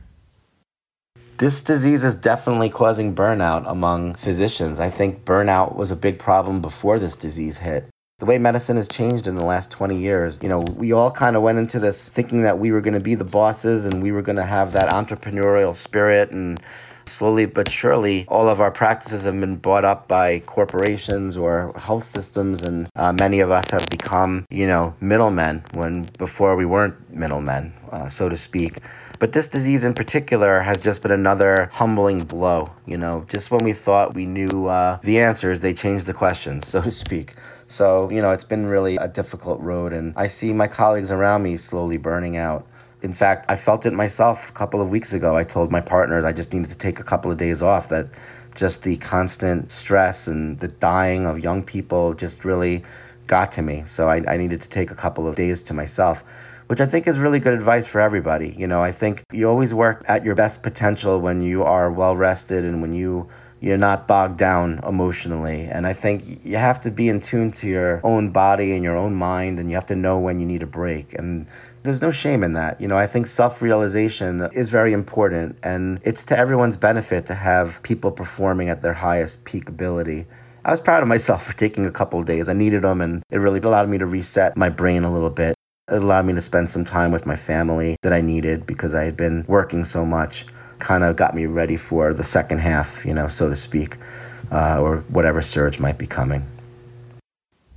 This 1.38 1.62
disease 1.62 2.02
is 2.02 2.16
definitely 2.16 2.68
causing 2.68 3.14
burnout 3.14 3.64
among 3.66 4.14
physicians. 4.14 4.81
I 4.81 4.90
think 4.90 5.24
burnout 5.24 5.76
was 5.76 5.90
a 5.90 5.96
big 5.96 6.18
problem 6.18 6.62
before 6.62 6.98
this 6.98 7.16
disease 7.16 7.57
hit. 7.57 7.88
The 8.18 8.26
way 8.26 8.38
medicine 8.38 8.74
has 8.76 8.88
changed 8.88 9.28
in 9.28 9.37
the 9.37 9.44
last 9.44 9.70
20 9.70 9.98
years, 9.98 10.40
you 10.42 10.48
know, 10.48 10.59
we 10.59 10.92
all 10.92 11.12
kind 11.12 11.37
of 11.37 11.42
went 11.42 11.59
into 11.59 11.78
this 11.78 12.09
thinking 12.09 12.42
that 12.42 12.59
we 12.59 12.72
were 12.72 12.81
going 12.81 12.94
to 12.94 13.00
be 13.00 13.14
the 13.14 13.22
bosses 13.22 13.85
and 13.85 14.02
we 14.02 14.11
were 14.11 14.22
going 14.22 14.37
to 14.37 14.44
have 14.44 14.72
that 14.72 14.88
entrepreneurial 14.88 15.76
spirit 15.76 16.33
and 16.33 16.61
slowly 17.08 17.46
but 17.46 17.70
surely, 17.70 18.26
all 18.28 18.48
of 18.48 18.60
our 18.60 18.70
practices 18.70 19.24
have 19.24 19.38
been 19.38 19.56
bought 19.56 19.84
up 19.84 20.08
by 20.08 20.40
corporations 20.40 21.36
or 21.36 21.72
health 21.76 22.04
systems, 22.04 22.62
and 22.62 22.88
uh, 22.94 23.12
many 23.12 23.40
of 23.40 23.50
us 23.50 23.70
have 23.70 23.86
become, 23.88 24.46
you 24.50 24.66
know, 24.66 24.94
middlemen 25.00 25.64
when 25.72 26.08
before 26.18 26.56
we 26.56 26.64
weren't 26.64 27.10
middlemen, 27.12 27.72
uh, 27.90 28.08
so 28.08 28.28
to 28.28 28.36
speak. 28.36 28.78
But 29.18 29.32
this 29.32 29.48
disease 29.48 29.82
in 29.82 29.94
particular 29.94 30.60
has 30.60 30.80
just 30.80 31.02
been 31.02 31.10
another 31.10 31.68
humbling 31.72 32.20
blow. 32.20 32.70
You 32.86 32.98
know, 32.98 33.26
just 33.28 33.50
when 33.50 33.64
we 33.64 33.72
thought 33.72 34.14
we 34.14 34.26
knew 34.26 34.66
uh, 34.66 34.98
the 35.02 35.20
answers, 35.20 35.60
they 35.60 35.74
changed 35.74 36.06
the 36.06 36.14
questions, 36.14 36.68
so 36.68 36.80
to 36.80 36.90
speak. 36.92 37.34
So, 37.66 38.10
you 38.10 38.22
know, 38.22 38.30
it's 38.30 38.44
been 38.44 38.66
really 38.66 38.96
a 38.96 39.08
difficult 39.08 39.60
road, 39.60 39.92
and 39.92 40.14
I 40.16 40.28
see 40.28 40.52
my 40.52 40.68
colleagues 40.68 41.10
around 41.10 41.42
me 41.42 41.56
slowly 41.56 41.96
burning 41.96 42.36
out. 42.36 42.66
In 43.02 43.14
fact, 43.14 43.46
I 43.48 43.56
felt 43.56 43.87
it 43.87 43.92
myself 43.92 44.50
a 44.50 44.52
couple 44.52 44.80
of 44.80 44.90
weeks 44.90 45.12
ago. 45.12 45.37
I 45.37 45.44
told 45.44 45.70
my 45.70 45.80
partner 45.80 46.24
I 46.24 46.32
just 46.32 46.52
needed 46.52 46.70
to 46.70 46.76
take 46.76 46.98
a 46.98 47.04
couple 47.04 47.30
of 47.30 47.38
days 47.38 47.62
off, 47.62 47.90
that 47.90 48.08
just 48.54 48.82
the 48.82 48.96
constant 48.96 49.70
stress 49.70 50.26
and 50.26 50.58
the 50.58 50.68
dying 50.68 51.26
of 51.26 51.38
young 51.38 51.62
people 51.62 52.14
just 52.14 52.44
really 52.44 52.82
got 53.26 53.52
to 53.52 53.62
me. 53.62 53.84
So 53.87 54.08
I, 54.08 54.22
I 54.26 54.37
needed 54.37 54.62
to 54.62 54.68
take 54.68 54.90
a 54.90 54.96
couple 54.96 55.28
of 55.28 55.37
days 55.37 55.62
to 55.62 55.74
myself 55.74 56.24
which 56.68 56.82
I 56.82 56.87
think 56.87 57.06
is 57.08 57.18
really 57.18 57.40
good 57.40 57.54
advice 57.54 57.87
for 57.87 57.98
everybody. 57.98 58.50
You 58.50 58.66
know, 58.66 58.82
I 58.82 58.92
think 58.92 59.24
you 59.32 59.48
always 59.48 59.72
work 59.72 60.04
at 60.06 60.22
your 60.22 60.34
best 60.34 60.62
potential 60.62 61.18
when 61.18 61.40
you 61.40 61.64
are 61.64 61.90
well 61.90 62.14
rested 62.14 62.64
and 62.64 62.82
when 62.82 62.92
you 62.92 63.28
you're 63.61 63.78
not 63.78 64.06
bogged 64.06 64.38
down 64.38 64.78
emotionally. 64.87 65.62
And 65.62 65.87
I 65.87 65.92
think 65.92 66.44
you 66.44 66.56
have 66.56 66.78
to 66.80 66.92
be 66.92 67.08
in 67.08 67.20
tune 67.20 67.50
to 67.52 67.66
your 67.66 68.00
own 68.04 68.30
body 68.30 68.72
and 68.72 68.84
your 68.84 68.96
own 68.96 69.14
mind, 69.14 69.58
and 69.58 69.68
you 69.68 69.74
have 69.74 69.87
to 69.87 69.96
know 69.96 70.20
when 70.20 70.38
you 70.38 70.46
need 70.46 70.62
a 70.62 70.66
break. 70.66 71.18
And 71.18 71.46
there's 71.88 72.03
no 72.03 72.11
shame 72.11 72.44
in 72.44 72.53
that. 72.53 72.83
You 72.83 72.87
know, 72.87 72.98
I 72.98 73.07
think 73.07 73.27
self 73.27 73.62
realization 73.62 74.42
is 74.53 74.68
very 74.68 74.92
important, 74.92 75.59
and 75.62 76.01
it's 76.05 76.24
to 76.24 76.38
everyone's 76.38 76.77
benefit 76.77 77.27
to 77.27 77.35
have 77.35 77.83
people 77.83 78.11
performing 78.11 78.68
at 78.68 78.83
their 78.83 78.92
highest 78.92 79.42
peak 79.44 79.70
ability. 79.70 80.27
I 80.66 80.70
was 80.70 80.81
proud 80.81 81.01
of 81.01 81.09
myself 81.09 81.44
for 81.46 81.57
taking 81.57 81.87
a 81.87 81.90
couple 81.90 82.22
days. 82.22 82.51
I 82.51 82.53
needed 82.53 82.83
them, 82.83 83.01
and 83.01 83.22
it 83.31 83.38
really 83.38 83.61
allowed 83.61 83.88
me 83.88 83.96
to 83.98 84.07
reset 84.07 84.55
my 84.55 84.68
brain 84.68 85.05
a 85.05 85.11
little 85.12 85.31
bit. 85.31 85.55
It 85.90 86.03
allowed 86.03 86.27
me 86.27 86.35
to 86.35 86.42
spend 86.42 86.70
some 86.70 86.85
time 86.85 87.11
with 87.11 87.24
my 87.24 87.37
family 87.37 87.96
that 88.03 88.12
I 88.12 88.20
needed 88.20 88.66
because 88.66 88.94
I 88.94 89.05
had 89.05 89.16
been 89.16 89.46
working 89.48 89.87
so 89.87 90.05
much. 90.05 90.44
Kind 90.79 91.05
of 91.05 91.16
got 91.16 91.35
me 91.35 91.46
ready 91.46 91.77
for 91.77 92.12
the 92.12 92.22
second 92.22 92.59
half, 92.59 93.07
you 93.07 93.14
know, 93.14 93.29
so 93.29 93.48
to 93.48 93.57
speak, 93.57 93.96
uh, 94.53 94.79
or 94.79 94.98
whatever 95.09 95.40
surge 95.40 95.81
might 95.81 95.96
be 95.96 96.07
coming. 96.07 96.46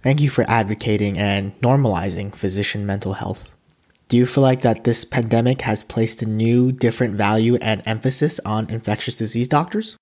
Thank 0.03 0.19
you 0.19 0.29
for 0.29 0.43
advocating 0.49 1.17
and 1.17 1.57
normalizing 1.61 2.35
physician 2.35 2.85
mental 2.85 3.13
health. 3.13 3.51
Do 4.11 4.17
you 4.17 4.25
feel 4.25 4.43
like 4.43 4.59
that 4.63 4.83
this 4.83 5.05
pandemic 5.05 5.61
has 5.61 5.83
placed 5.83 6.21
a 6.21 6.25
new, 6.25 6.73
different 6.73 7.15
value 7.15 7.55
and 7.61 7.81
emphasis 7.85 8.41
on 8.45 8.69
infectious 8.69 9.15
disease 9.15 9.47
doctors? 9.47 9.95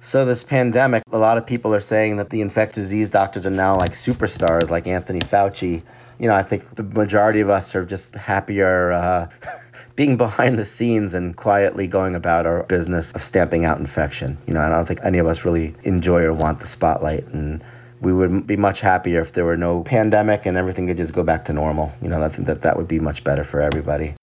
So, 0.00 0.24
this 0.24 0.42
pandemic, 0.42 1.04
a 1.12 1.18
lot 1.18 1.38
of 1.38 1.46
people 1.46 1.72
are 1.76 1.80
saying 1.80 2.16
that 2.16 2.30
the 2.30 2.40
infectious 2.40 2.82
disease 2.82 3.08
doctors 3.08 3.46
are 3.46 3.50
now 3.50 3.76
like 3.76 3.92
superstars, 3.92 4.68
like 4.68 4.88
Anthony 4.88 5.20
Fauci 5.20 5.82
you 6.18 6.26
know, 6.26 6.34
I 6.34 6.42
think 6.42 6.74
the 6.74 6.82
majority 6.82 7.40
of 7.40 7.50
us 7.50 7.74
are 7.74 7.84
just 7.84 8.14
happier 8.14 8.92
uh, 8.92 9.28
being 9.96 10.16
behind 10.16 10.58
the 10.58 10.64
scenes 10.64 11.14
and 11.14 11.36
quietly 11.36 11.86
going 11.86 12.14
about 12.14 12.46
our 12.46 12.64
business 12.64 13.12
of 13.12 13.22
stamping 13.22 13.64
out 13.64 13.78
infection. 13.78 14.38
You 14.46 14.54
know, 14.54 14.60
I 14.60 14.68
don't 14.68 14.86
think 14.86 15.00
any 15.02 15.18
of 15.18 15.26
us 15.26 15.44
really 15.44 15.74
enjoy 15.84 16.22
or 16.22 16.32
want 16.32 16.60
the 16.60 16.66
spotlight. 16.66 17.26
And 17.28 17.62
we 18.00 18.12
would 18.12 18.46
be 18.46 18.56
much 18.56 18.80
happier 18.80 19.20
if 19.20 19.32
there 19.32 19.44
were 19.44 19.56
no 19.56 19.82
pandemic 19.82 20.46
and 20.46 20.56
everything 20.56 20.86
could 20.86 20.96
just 20.96 21.12
go 21.12 21.22
back 21.22 21.44
to 21.46 21.52
normal. 21.52 21.92
You 22.02 22.08
know, 22.08 22.22
I 22.22 22.28
think 22.28 22.46
that 22.46 22.62
that 22.62 22.76
would 22.76 22.88
be 22.88 23.00
much 23.00 23.24
better 23.24 23.44
for 23.44 23.60
everybody. 23.60 24.14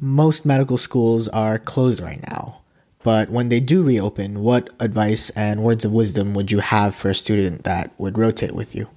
Most 0.00 0.44
medical 0.44 0.78
schools 0.78 1.28
are 1.28 1.58
closed 1.58 2.00
right 2.00 2.22
now. 2.28 2.58
But 3.02 3.30
when 3.30 3.48
they 3.48 3.60
do 3.60 3.82
reopen, 3.82 4.42
what 4.42 4.70
advice 4.80 5.30
and 5.30 5.62
words 5.62 5.84
of 5.84 5.92
wisdom 5.92 6.34
would 6.34 6.50
you 6.50 6.60
have 6.60 6.94
for 6.94 7.08
a 7.08 7.14
student 7.14 7.64
that 7.64 7.92
would 7.98 8.18
rotate 8.18 8.52
with 8.52 8.74
you? 8.74 8.88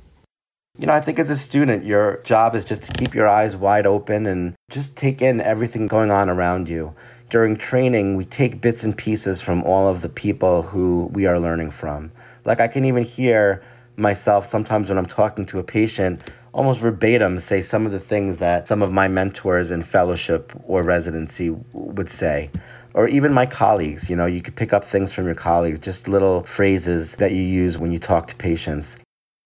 You 0.79 0.87
know, 0.87 0.93
I 0.93 1.01
think 1.01 1.19
as 1.19 1.29
a 1.29 1.35
student, 1.35 1.85
your 1.85 2.21
job 2.23 2.55
is 2.55 2.65
just 2.65 2.83
to 2.83 2.93
keep 2.93 3.13
your 3.13 3.27
eyes 3.27 3.55
wide 3.55 3.85
open 3.85 4.25
and 4.25 4.53
just 4.69 4.95
take 4.95 5.21
in 5.21 5.41
everything 5.41 5.87
going 5.87 6.11
on 6.11 6.29
around 6.29 6.67
you. 6.67 6.93
During 7.29 7.55
training, 7.55 8.15
we 8.15 8.25
take 8.25 8.61
bits 8.61 8.83
and 8.83 8.97
pieces 8.97 9.39
from 9.39 9.63
all 9.63 9.87
of 9.87 10.01
the 10.01 10.09
people 10.09 10.63
who 10.63 11.09
we 11.13 11.25
are 11.25 11.39
learning 11.39 11.71
from. 11.71 12.11
Like, 12.45 12.59
I 12.59 12.67
can 12.67 12.85
even 12.85 13.03
hear 13.03 13.63
myself 13.95 14.49
sometimes 14.49 14.89
when 14.89 14.97
I'm 14.97 15.05
talking 15.05 15.45
to 15.47 15.59
a 15.59 15.63
patient 15.63 16.31
almost 16.53 16.81
verbatim 16.81 17.39
say 17.39 17.61
some 17.61 17.85
of 17.85 17.91
the 17.93 17.99
things 17.99 18.37
that 18.37 18.67
some 18.67 18.81
of 18.81 18.91
my 18.91 19.07
mentors 19.07 19.71
in 19.71 19.81
fellowship 19.81 20.51
or 20.65 20.83
residency 20.83 21.49
would 21.73 22.09
say 22.09 22.49
or 22.93 23.07
even 23.07 23.33
my 23.33 23.45
colleagues. 23.45 24.09
You 24.09 24.15
know, 24.15 24.25
you 24.25 24.41
could 24.41 24.55
pick 24.55 24.73
up 24.73 24.83
things 24.83 25.13
from 25.13 25.25
your 25.25 25.35
colleagues, 25.35 25.79
just 25.79 26.07
little 26.07 26.43
phrases 26.43 27.15
that 27.15 27.31
you 27.31 27.41
use 27.41 27.77
when 27.77 27.91
you 27.91 27.99
talk 27.99 28.27
to 28.27 28.35
patients 28.35 28.97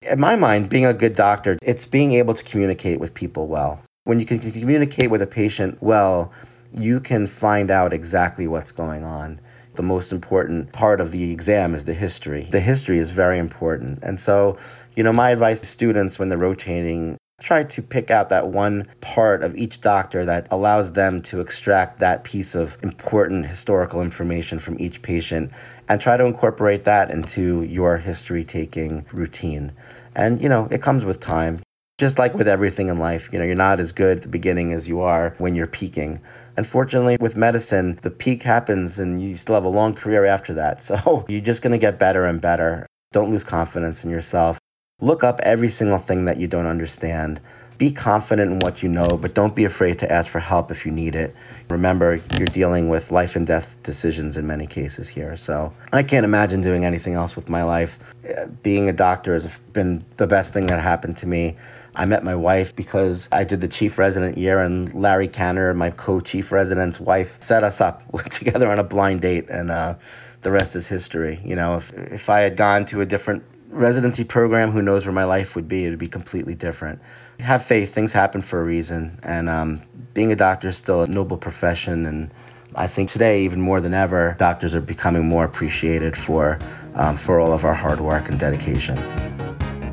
in 0.05 0.19
my 0.19 0.36
mind, 0.36 0.69
being 0.69 0.86
a 0.86 0.93
good 0.93 1.15
doctor, 1.15 1.58
it's 1.62 1.86
being 1.86 2.13
able 2.13 2.34
to 2.34 2.43
communicate 2.43 2.99
with 2.99 3.13
people 3.13 3.47
well. 3.47 3.81
When 4.03 4.19
you 4.19 4.25
can 4.25 4.39
communicate 4.39 5.10
with 5.10 5.21
a 5.21 5.27
patient 5.27 5.81
well, 5.81 6.31
you 6.73 6.99
can 6.99 7.25
find 7.27 7.71
out 7.71 7.93
exactly 7.93 8.47
what's 8.47 8.71
going 8.71 9.03
on. 9.03 9.39
The 9.75 9.83
most 9.83 10.11
important 10.11 10.71
part 10.71 11.01
of 11.01 11.11
the 11.11 11.31
exam 11.31 11.75
is 11.75 11.83
the 11.83 11.93
history. 11.93 12.47
The 12.49 12.59
history 12.59 12.99
is 12.99 13.11
very 13.11 13.39
important. 13.39 13.99
And 14.03 14.19
so, 14.19 14.57
you 14.95 15.03
know, 15.03 15.13
my 15.13 15.31
advice 15.31 15.59
to 15.61 15.65
students 15.65 16.17
when 16.17 16.27
they're 16.27 16.38
rotating 16.38 17.17
try 17.41 17.63
to 17.63 17.81
pick 17.81 18.09
out 18.09 18.29
that 18.29 18.47
one 18.47 18.88
part 19.01 19.43
of 19.43 19.57
each 19.57 19.81
doctor 19.81 20.25
that 20.25 20.47
allows 20.51 20.93
them 20.93 21.21
to 21.21 21.41
extract 21.41 21.99
that 21.99 22.23
piece 22.23 22.55
of 22.55 22.77
important 22.81 23.45
historical 23.45 24.01
information 24.01 24.57
from 24.57 24.79
each 24.79 25.01
patient 25.01 25.51
and 25.89 25.99
try 25.99 26.15
to 26.15 26.25
incorporate 26.25 26.85
that 26.85 27.11
into 27.11 27.63
your 27.63 27.97
history 27.97 28.45
taking 28.45 29.05
routine. 29.11 29.73
And, 30.15 30.41
you 30.41 30.47
know, 30.47 30.67
it 30.71 30.81
comes 30.81 31.03
with 31.03 31.19
time. 31.19 31.61
Just 31.97 32.19
like 32.19 32.33
with 32.33 32.47
everything 32.47 32.89
in 32.89 32.99
life, 32.99 33.29
you 33.31 33.39
know, 33.39 33.45
you're 33.45 33.55
not 33.55 33.79
as 33.79 33.91
good 33.93 34.17
at 34.17 34.23
the 34.23 34.29
beginning 34.29 34.73
as 34.73 34.88
you 34.88 35.01
are 35.01 35.33
when 35.38 35.55
you're 35.55 35.67
peaking. 35.67 36.21
Unfortunately, 36.57 37.17
with 37.19 37.35
medicine, 37.35 37.99
the 38.01 38.11
peak 38.11 38.43
happens 38.43 38.99
and 38.99 39.21
you 39.21 39.35
still 39.35 39.55
have 39.55 39.65
a 39.65 39.69
long 39.69 39.93
career 39.93 40.25
after 40.25 40.55
that. 40.55 40.83
So 40.85 41.25
you're 41.27 41.41
just 41.41 41.61
going 41.61 41.71
to 41.71 41.77
get 41.79 41.97
better 41.97 42.25
and 42.25 42.39
better. 42.39 42.85
Don't 43.11 43.31
lose 43.31 43.43
confidence 43.43 44.03
in 44.03 44.11
yourself. 44.11 44.59
Look 45.01 45.23
up 45.23 45.39
every 45.41 45.69
single 45.69 45.97
thing 45.97 46.25
that 46.25 46.37
you 46.37 46.47
don't 46.47 46.67
understand. 46.67 47.41
Be 47.77 47.91
confident 47.91 48.51
in 48.51 48.59
what 48.59 48.81
you 48.83 48.87
know, 48.87 49.17
but 49.17 49.33
don't 49.33 49.53
be 49.53 49.65
afraid 49.65 49.99
to 49.99 50.11
ask 50.11 50.29
for 50.29 50.39
help 50.39 50.71
if 50.71 50.85
you 50.85 50.91
need 50.91 51.15
it. 51.15 51.35
Remember, 51.69 52.21
you're 52.37 52.45
dealing 52.45 52.87
with 52.87 53.11
life 53.11 53.35
and 53.35 53.45
death 53.45 53.75
decisions 53.83 54.37
in 54.37 54.47
many 54.47 54.67
cases 54.67 55.09
here. 55.09 55.35
So 55.35 55.73
I 55.91 56.03
can't 56.03 56.23
imagine 56.23 56.61
doing 56.61 56.85
anything 56.85 57.15
else 57.15 57.35
with 57.35 57.49
my 57.49 57.63
life. 57.63 57.99
Uh, 58.23 58.45
being 58.63 58.87
a 58.87 58.93
doctor 58.93 59.33
has 59.33 59.47
been 59.73 60.05
the 60.15 60.27
best 60.27 60.53
thing 60.53 60.67
that 60.67 60.81
happened 60.81 61.17
to 61.17 61.27
me. 61.27 61.57
I 61.95 62.05
met 62.05 62.23
my 62.23 62.36
wife 62.36 62.75
because 62.75 63.29
I 63.31 63.43
did 63.43 63.62
the 63.62 63.67
chief 63.67 63.97
resident 63.97 64.38
year, 64.38 64.60
and 64.60 64.93
Larry 64.93 65.27
Canner, 65.27 65.73
my 65.73 65.91
co 65.91 66.19
chief 66.19 66.51
resident's 66.51 66.99
wife, 66.99 67.38
set 67.39 67.63
us 67.63 67.81
up 67.81 68.03
together 68.29 68.71
on 68.71 68.79
a 68.79 68.84
blind 68.84 69.21
date, 69.21 69.49
and 69.49 69.71
uh, 69.71 69.95
the 70.41 70.51
rest 70.51 70.75
is 70.75 70.88
history. 70.88 71.41
You 71.43 71.55
know, 71.55 71.77
if, 71.77 71.93
if 71.93 72.29
I 72.29 72.41
had 72.41 72.58
gone 72.58 72.86
to 72.86 73.01
a 73.01 73.05
different 73.05 73.43
residency 73.69 74.23
program, 74.23 74.71
who 74.71 74.81
knows 74.81 75.05
where 75.05 75.13
my 75.13 75.25
life 75.25 75.55
would 75.55 75.67
be? 75.67 75.86
It 75.86 75.89
would 75.89 75.99
be 75.99 76.08
completely 76.08 76.55
different. 76.55 77.01
Have 77.39 77.65
faith, 77.65 77.93
things 77.93 78.13
happen 78.13 78.41
for 78.41 78.62
a 78.62 78.63
reason. 78.63 79.19
And 79.23 79.49
um, 79.49 79.81
being 80.13 80.31
a 80.31 80.36
doctor 80.36 80.69
is 80.69 80.77
still 80.77 81.03
a 81.03 81.08
noble 81.08 81.38
profession. 81.38 82.05
And 82.05 82.31
I 82.75 82.88
think 82.88 83.10
today, 83.10 83.43
even 83.43 83.60
more 83.60 83.81
than 83.81 83.93
ever, 83.93 84.36
doctors 84.38 84.75
are 84.75 84.81
becoming 84.81 85.27
more 85.27 85.43
appreciated 85.43 86.15
for, 86.15 86.60
um, 86.93 87.17
for 87.17 87.39
all 87.39 87.51
of 87.51 87.65
our 87.65 87.73
hard 87.73 87.99
work 87.99 88.29
and 88.29 88.39
dedication. 88.39 88.95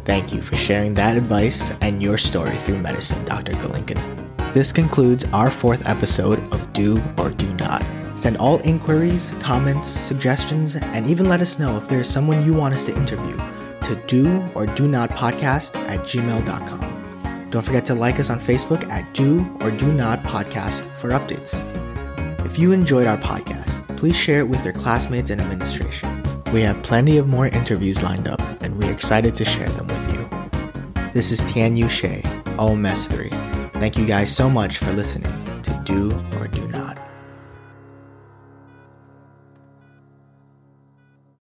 Thank 0.04 0.32
you 0.32 0.42
for 0.42 0.56
sharing 0.56 0.94
that 0.94 1.16
advice 1.16 1.70
and 1.80 2.02
your 2.02 2.18
story 2.18 2.56
through 2.56 2.78
medicine, 2.78 3.24
Dr. 3.24 3.52
Galinkin. 3.52 4.00
This 4.52 4.72
concludes 4.72 5.24
our 5.32 5.50
fourth 5.50 5.88
episode 5.88 6.38
of 6.52 6.72
Do 6.72 7.00
or 7.18 7.30
Do 7.30 7.52
Not. 7.54 7.84
Send 8.16 8.36
all 8.36 8.58
inquiries, 8.60 9.32
comments, 9.40 9.88
suggestions, 9.88 10.76
and 10.76 11.06
even 11.06 11.28
let 11.28 11.40
us 11.40 11.58
know 11.58 11.76
if 11.76 11.88
there's 11.88 12.08
someone 12.08 12.44
you 12.44 12.52
want 12.52 12.74
us 12.74 12.84
to 12.84 12.96
interview 12.96 13.36
to 13.82 13.96
do 14.06 14.42
or 14.54 14.66
do 14.66 14.86
not 14.86 15.10
podcast 15.10 15.74
at 15.88 16.00
gmail.com. 16.00 17.50
Don't 17.50 17.62
forget 17.62 17.84
to 17.86 17.94
like 17.94 18.18
us 18.20 18.30
on 18.30 18.40
Facebook 18.40 18.88
at 18.90 19.12
do 19.12 19.44
or 19.60 19.70
do 19.70 19.92
not 19.92 20.22
podcast 20.22 20.84
for 20.96 21.10
updates. 21.10 21.60
If 22.46 22.58
you 22.58 22.72
enjoyed 22.72 23.06
our 23.06 23.18
podcast, 23.18 23.96
please 23.96 24.16
share 24.16 24.40
it 24.40 24.48
with 24.48 24.64
your 24.64 24.72
classmates 24.72 25.30
and 25.30 25.40
administration. 25.40 26.22
We 26.52 26.60
have 26.62 26.82
plenty 26.82 27.18
of 27.18 27.28
more 27.28 27.46
interviews 27.46 28.02
lined 28.02 28.28
up, 28.28 28.40
and 28.62 28.76
we're 28.76 28.92
excited 28.92 29.34
to 29.36 29.44
share 29.44 29.70
them. 29.70 29.91
This 31.12 31.30
is 31.30 31.42
Tian 31.52 31.76
Yu 31.76 31.90
Shea, 31.90 32.22
OMS 32.56 33.06
3. 33.06 33.28
Thank 33.80 33.98
you 33.98 34.06
guys 34.06 34.34
so 34.34 34.48
much 34.48 34.78
for 34.78 34.90
listening 34.92 35.30
to 35.62 35.82
Do 35.84 36.10